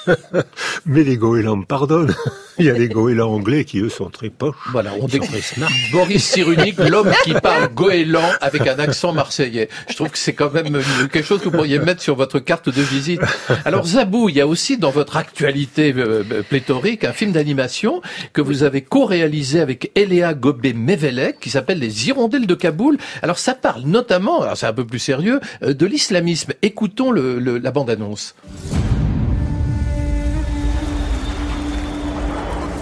[0.85, 2.13] mais les goélands me pardonnent.
[2.59, 4.55] Il y a des goélands anglais qui, eux, sont très poches.
[4.71, 5.31] Voilà, on découvre
[5.91, 9.69] Boris Cyrulnik, l'homme qui parle goéland avec un accent marseillais.
[9.89, 10.79] Je trouve que c'est quand même
[11.11, 13.21] quelque chose que vous pourriez mettre sur votre carte de visite.
[13.65, 18.01] Alors, Zabou, il y a aussi dans votre actualité euh, pléthorique un film d'animation
[18.33, 22.97] que vous avez co-réalisé avec Eléa Gobé-Mevelek qui s'appelle Les Hirondelles de Kaboul.
[23.23, 26.53] Alors, ça parle notamment, alors c'est un peu plus sérieux, euh, de l'islamisme.
[26.61, 28.35] Écoutons le, le, la bande-annonce.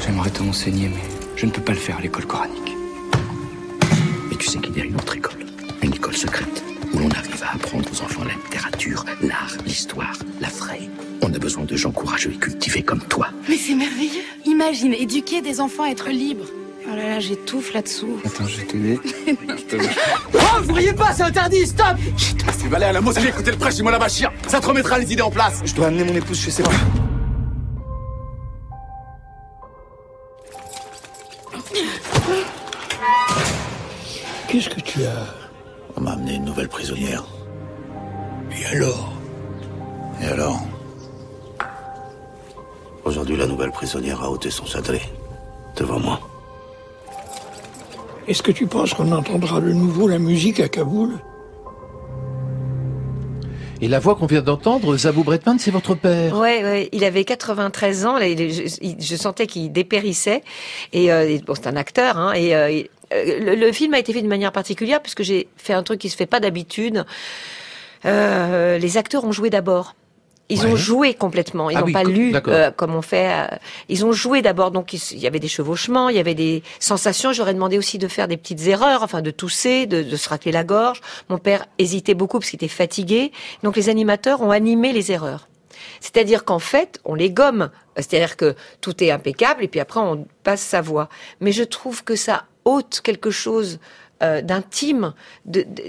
[0.09, 1.03] J'aimerais te enseigner, mais
[1.35, 2.75] je ne peux pas le faire à l'école coranique.
[4.27, 5.45] Mais tu sais qu'il y a une autre école,
[5.83, 10.47] une école secrète, où l'on arrive à apprendre aux enfants la littérature, l'art, l'histoire, la
[10.47, 10.89] vraie.
[11.21, 13.27] On a besoin de gens courageux et cultivés comme toi.
[13.47, 14.23] Mais c'est merveilleux.
[14.45, 16.47] Imagine éduquer des enfants à être libres.
[16.91, 18.19] Oh là là, j'étouffe là-dessous.
[18.25, 18.99] Attends, je vais t'aider.
[20.33, 21.97] oh, vous riez pas, c'est interdit, stop
[22.59, 24.31] Tu vas aller à la mosquée écouter le prêche du Bachir.
[24.47, 25.61] Ça te remettra les idées en place.
[25.63, 26.63] Je dois amener mon épouse chez ses
[35.05, 35.33] as
[35.95, 37.23] On m'a amené une nouvelle prisonnière.
[38.51, 39.13] Et alors?
[40.21, 40.61] Et alors?
[43.05, 45.01] Aujourd'hui, la nouvelle prisonnière a ôté son sadré.
[45.75, 46.19] Devant moi.
[48.27, 51.13] Est-ce que tu penses qu'on entendra de nouveau la musique à Kaboul?
[53.81, 56.37] Et la voix qu'on vient d'entendre, Zabou Bretman, c'est votre père.
[56.37, 58.17] Ouais, ouais, il avait 93 ans.
[58.19, 58.63] Là, il, je,
[58.99, 60.43] je, sentais qu'il dépérissait.
[60.91, 62.17] Et euh, bon, c'est un acteur.
[62.17, 65.73] Hein, et euh, le, le, film a été fait d'une manière particulière puisque j'ai fait
[65.73, 67.05] un truc qui se fait pas d'habitude.
[68.05, 69.95] Euh, les acteurs ont joué d'abord.
[70.51, 70.71] Ils ouais.
[70.71, 71.69] ont joué complètement.
[71.69, 73.31] Ils n'ont ah oui, pas lu euh, comme on fait.
[73.31, 73.55] Euh,
[73.87, 74.71] ils ont joué d'abord.
[74.71, 77.33] Donc il y avait des chevauchements, il y avait des sensations.
[77.33, 80.51] J'aurais demandé aussi de faire des petites erreurs, enfin de tousser, de, de se racler
[80.51, 81.01] la gorge.
[81.29, 83.31] Mon père hésitait beaucoup parce qu'il était fatigué.
[83.61, 85.47] Donc les animateurs ont animé les erreurs.
[86.01, 87.69] C'est-à-dire qu'en fait, on les gomme.
[87.95, 91.09] C'est-à-dire que tout est impeccable et puis après on passe sa voix.
[91.41, 93.79] Mais je trouve que ça ôte quelque chose
[94.21, 95.13] euh, d'intime,
[95.45, 95.83] de, de,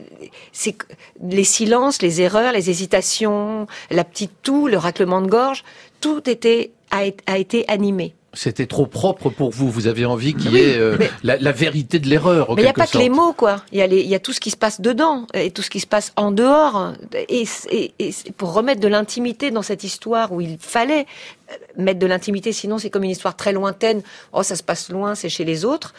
[0.53, 0.77] c'est
[1.21, 5.65] les silences, les erreurs, les hésitations, la petite toux, le raclement de gorge,
[6.01, 8.15] tout était a, a été animé.
[8.33, 9.69] C'était trop propre pour vous.
[9.69, 12.55] Vous avez envie qu'il y ait euh, mais, la, la, vérité de l'erreur.
[12.55, 12.93] Mais il n'y a pas sorte.
[12.93, 13.65] que les mots, quoi.
[13.73, 15.71] Il y, a les, y a tout ce qui se passe dedans et tout ce
[15.71, 16.93] qui se passe en dehors.
[17.29, 21.07] Et, et, et pour remettre de l'intimité dans cette histoire où il fallait
[21.51, 24.03] euh, mettre de l'intimité, sinon c'est comme une histoire très lointaine.
[24.33, 25.93] Oh, ça se passe loin, c'est chez les autres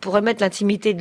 [0.00, 0.96] pour remettre l'intimité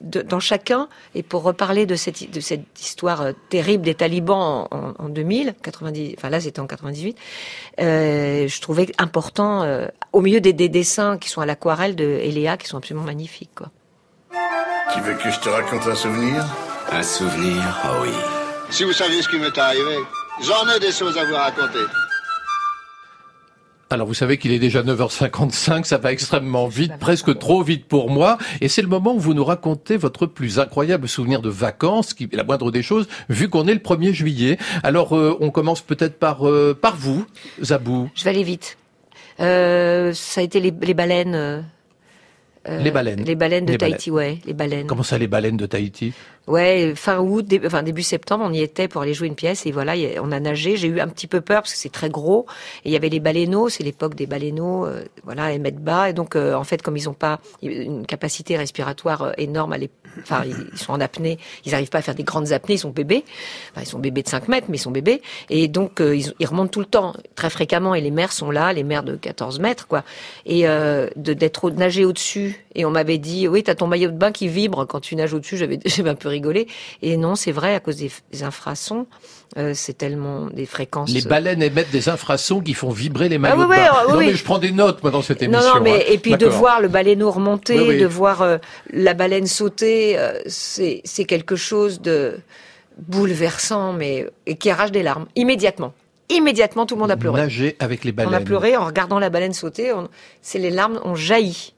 [0.00, 4.94] dans chacun et pour reparler de cette, de cette histoire euh, terrible des talibans en,
[4.98, 7.16] en 2000, 90, enfin là c'était en 98,
[7.80, 12.04] euh, je trouvais important, euh, au milieu des, des, dessins qui sont à l'aquarelle de
[12.04, 13.54] Eléa, qui sont absolument magnifiques.
[13.54, 13.70] Quoi.
[14.92, 16.44] Tu veux que je te raconte un souvenir?
[16.90, 18.10] Un souvenir, oh oui.
[18.70, 19.96] Si vous saviez ce qui m'est arrivé,
[20.42, 21.86] j'en ai des choses à vous raconter.
[23.92, 28.08] Alors vous savez qu'il est déjà 9h55, ça va extrêmement vite, presque trop vite pour
[28.08, 32.14] moi, et c'est le moment où vous nous racontez votre plus incroyable souvenir de vacances,
[32.14, 34.56] qui est la moindre des choses, vu qu'on est le 1er juillet.
[34.82, 37.26] Alors euh, on commence peut-être par euh, par vous,
[37.62, 38.08] Zabou.
[38.14, 38.78] Je vais aller vite.
[39.40, 41.62] Euh, ça a été les, les baleines.
[42.66, 43.24] Les baleines.
[43.24, 44.32] Les baleines de les Tahiti, baleines.
[44.32, 44.86] ouais, les baleines.
[44.86, 46.14] Comment ça, les baleines de Tahiti?
[46.48, 49.64] Ouais, fin août, début, enfin début septembre, on y était pour aller jouer une pièce
[49.64, 50.76] et voilà, on a nagé.
[50.76, 52.46] J'ai eu un petit peu peur parce que c'est très gros.
[52.84, 56.10] Et il y avait les baleineaux, c'est l'époque des baleineaux, euh, voilà, mettent bas.
[56.10, 59.74] Et donc, euh, en fait, comme ils n'ont pas une capacité respiratoire euh, énorme,
[60.20, 62.74] enfin, ils sont en apnée, ils n'arrivent pas à faire des grandes apnées.
[62.74, 63.24] Ils sont bébés,
[63.70, 65.22] enfin, ils sont bébés de 5 mètres, mais ils sont bébés.
[65.50, 67.94] Et donc, euh, ils, remontent tout le temps, très fréquemment.
[67.94, 70.04] Et les mères sont là, les mères de 14 mètres, quoi.
[70.46, 72.64] Et euh, d'être nager au-dessus.
[72.74, 75.34] Et on m'avait dit, oui, t'as ton maillot de bain qui vibre quand tu nages
[75.34, 75.56] au-dessus.
[75.56, 76.66] J'avais, j'avais un peu rigolé.
[77.02, 79.06] Et non, c'est vrai, à cause des, des infrasons,
[79.58, 81.10] euh, c'est tellement des fréquences.
[81.10, 83.90] Les baleines émettent des infrasons qui font vibrer les maillots ah, oui, de bain.
[84.06, 84.26] Oui, non, oui.
[84.28, 85.62] mais je prends des notes, moi, dans cette émission.
[85.66, 86.08] Non, non, mais, hein.
[86.08, 88.58] et puis de voir le baleineau remonter, de voir euh,
[88.90, 92.38] la baleine sauter, euh, c'est, c'est quelque chose de
[92.98, 95.92] bouleversant, mais, et qui arrache des larmes, immédiatement.
[96.28, 97.42] Immédiatement, tout le monde a pleuré.
[97.42, 98.32] Nager avec les baleines.
[98.32, 100.08] On a pleuré en regardant la baleine sauter, on,
[100.40, 101.74] c'est les larmes ont jailli.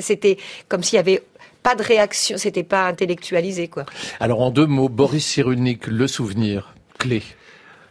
[0.00, 0.38] C'était
[0.68, 1.22] comme s'il y avait
[1.62, 3.84] pas de réaction, c'était pas intellectualisé quoi.
[4.20, 7.22] Alors en deux mots, Boris Cyrulnik, le souvenir clé.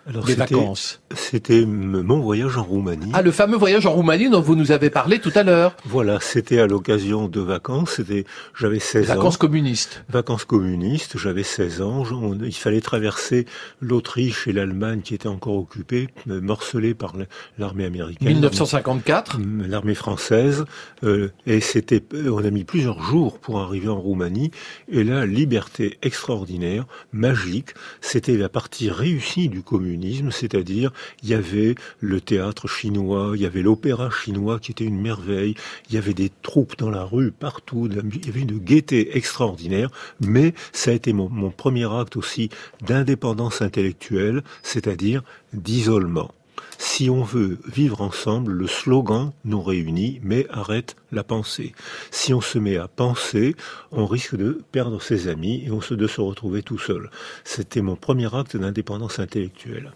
[0.08, 3.12] Alors, des vacances C'était mon voyage en Roumanie.
[3.14, 5.76] Ah, le fameux voyage en Roumanie dont vous nous avez parlé tout à l'heure.
[5.86, 7.94] Voilà, c'était à l'occasion de vacances.
[7.96, 8.26] C'était,
[8.60, 9.16] j'avais 16 ans.
[9.16, 10.04] Vacances communistes.
[10.10, 11.18] Vacances communistes.
[11.18, 12.04] J'avais 16 ans.
[12.12, 13.46] On- il fallait traverser
[13.80, 17.14] l'Autriche et l'Allemagne qui étaient encore occupées, euh, morcelées par
[17.58, 18.28] l'armée américaine.
[18.28, 19.38] 1954.
[19.40, 20.66] l'armée- L'armée française.
[21.04, 24.52] euh, et c'était, euh, on a mis plusieurs jours pour arriver en Roumanie.
[24.92, 27.70] Et là, liberté extraordinaire, magique.
[28.02, 30.92] C'était la partie réussie du communisme, c'est-à-dire
[31.24, 35.56] il y avait le théâtre chinois, il y avait l'opéra chinois qui était une merveille,
[35.90, 39.90] il y avait des troupes dans la rue partout, il y avait une gaieté extraordinaire,
[40.20, 42.50] mais ça a été mon, mon premier acte aussi
[42.82, 45.24] d'indépendance intellectuelle, c'est-à-dire
[45.54, 46.32] d'isolement.
[46.78, 51.74] Si on veut vivre ensemble, le slogan nous réunit, mais arrête la pensée.
[52.12, 53.56] Si on se met à penser,
[53.92, 57.10] on risque de perdre ses amis et on se, de se retrouver tout seul.
[57.44, 59.92] C'était mon premier acte d'indépendance intellectuelle.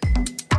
[0.00, 0.49] back.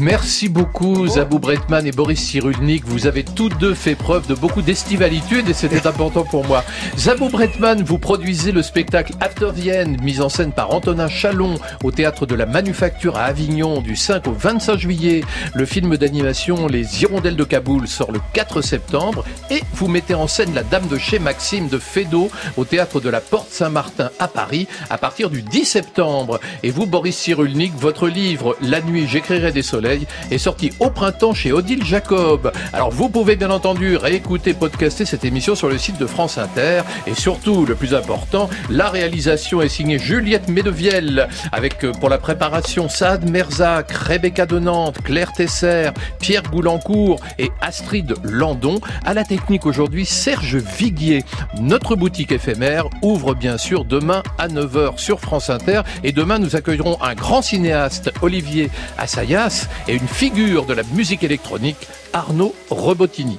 [0.00, 2.82] Merci beaucoup Zabou Bretman et Boris Cyrulnik.
[2.86, 6.64] Vous avez tous deux fait preuve de beaucoup d'estivalitude et c'était important pour moi.
[6.96, 11.90] Zabou Bretman, vous produisez le spectacle After End, mis en scène par Antonin Chalon au
[11.90, 15.24] théâtre de la Manufacture à Avignon du 5 au 25 juillet.
[15.54, 20.26] Le film d'animation Les Hirondelles de Kaboul sort le 4 septembre et vous mettez en
[20.26, 24.28] scène La Dame de chez Maxime de Fédot au théâtre de la Porte Saint-Martin à
[24.28, 26.40] Paris à partir du 10 septembre.
[26.62, 31.34] Et vous, Boris Cyrulnik, votre livre La nuit, j'écrirai des soleils est sorti au printemps
[31.34, 32.52] chez Odile Jacob.
[32.72, 36.82] Alors vous pouvez bien entendu réécouter, podcaster cette émission sur le site de France Inter.
[37.06, 42.18] Et surtout, le plus important, la réalisation est signée Juliette Medevielle avec euh, pour la
[42.18, 48.80] préparation Saad Merzac, Rebecca de Nantes, Claire Tesser, Pierre Goulancourt et Astrid Landon.
[49.04, 51.24] À la technique aujourd'hui, Serge Viguier.
[51.60, 55.82] Notre boutique éphémère ouvre bien sûr demain à 9h sur France Inter.
[56.04, 61.22] Et demain, nous accueillerons un grand cinéaste, Olivier Assayas, et une figure de la musique
[61.24, 63.38] électronique, Arnaud Robotini.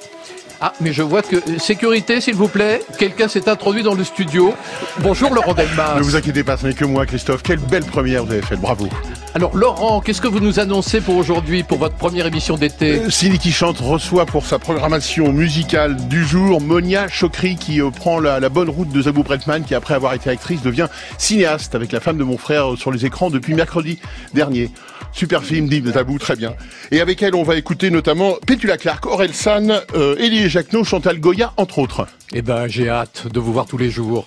[0.66, 1.36] Ah, mais je vois que...
[1.36, 2.82] euh, Sécurité, s'il vous plaît.
[2.98, 4.54] Quelqu'un s'est introduit dans le studio.
[5.02, 5.96] Bonjour Laurent Delmas.
[5.98, 7.44] Ne vous inquiétez pas, ce n'est que moi, Christophe.
[7.44, 8.88] Quelle belle première vous avez faite, bravo.
[9.34, 13.00] Alors Laurent, qu'est-ce que vous nous annoncez pour aujourd'hui, pour votre première émission d'été?
[13.00, 17.90] Euh, Cindy qui chante reçoit pour sa programmation musicale du jour Monia Chokri qui euh,
[17.90, 21.76] prend la, la bonne route de Zabou Bretman qui après avoir été actrice devient cinéaste
[21.76, 24.00] avec la femme de mon frère euh, sur les écrans depuis mercredi
[24.34, 24.70] dernier.
[25.14, 26.56] Super film dit Zabou, très bien.
[26.92, 31.20] Et avec elle, on va écouter notamment Pétula Clark, Aurel San, euh, Elie Jacquenot, Chantal
[31.20, 32.08] Goya, entre autres.
[32.34, 34.22] Eh ben, j'ai hâte de vous voir tous les jours.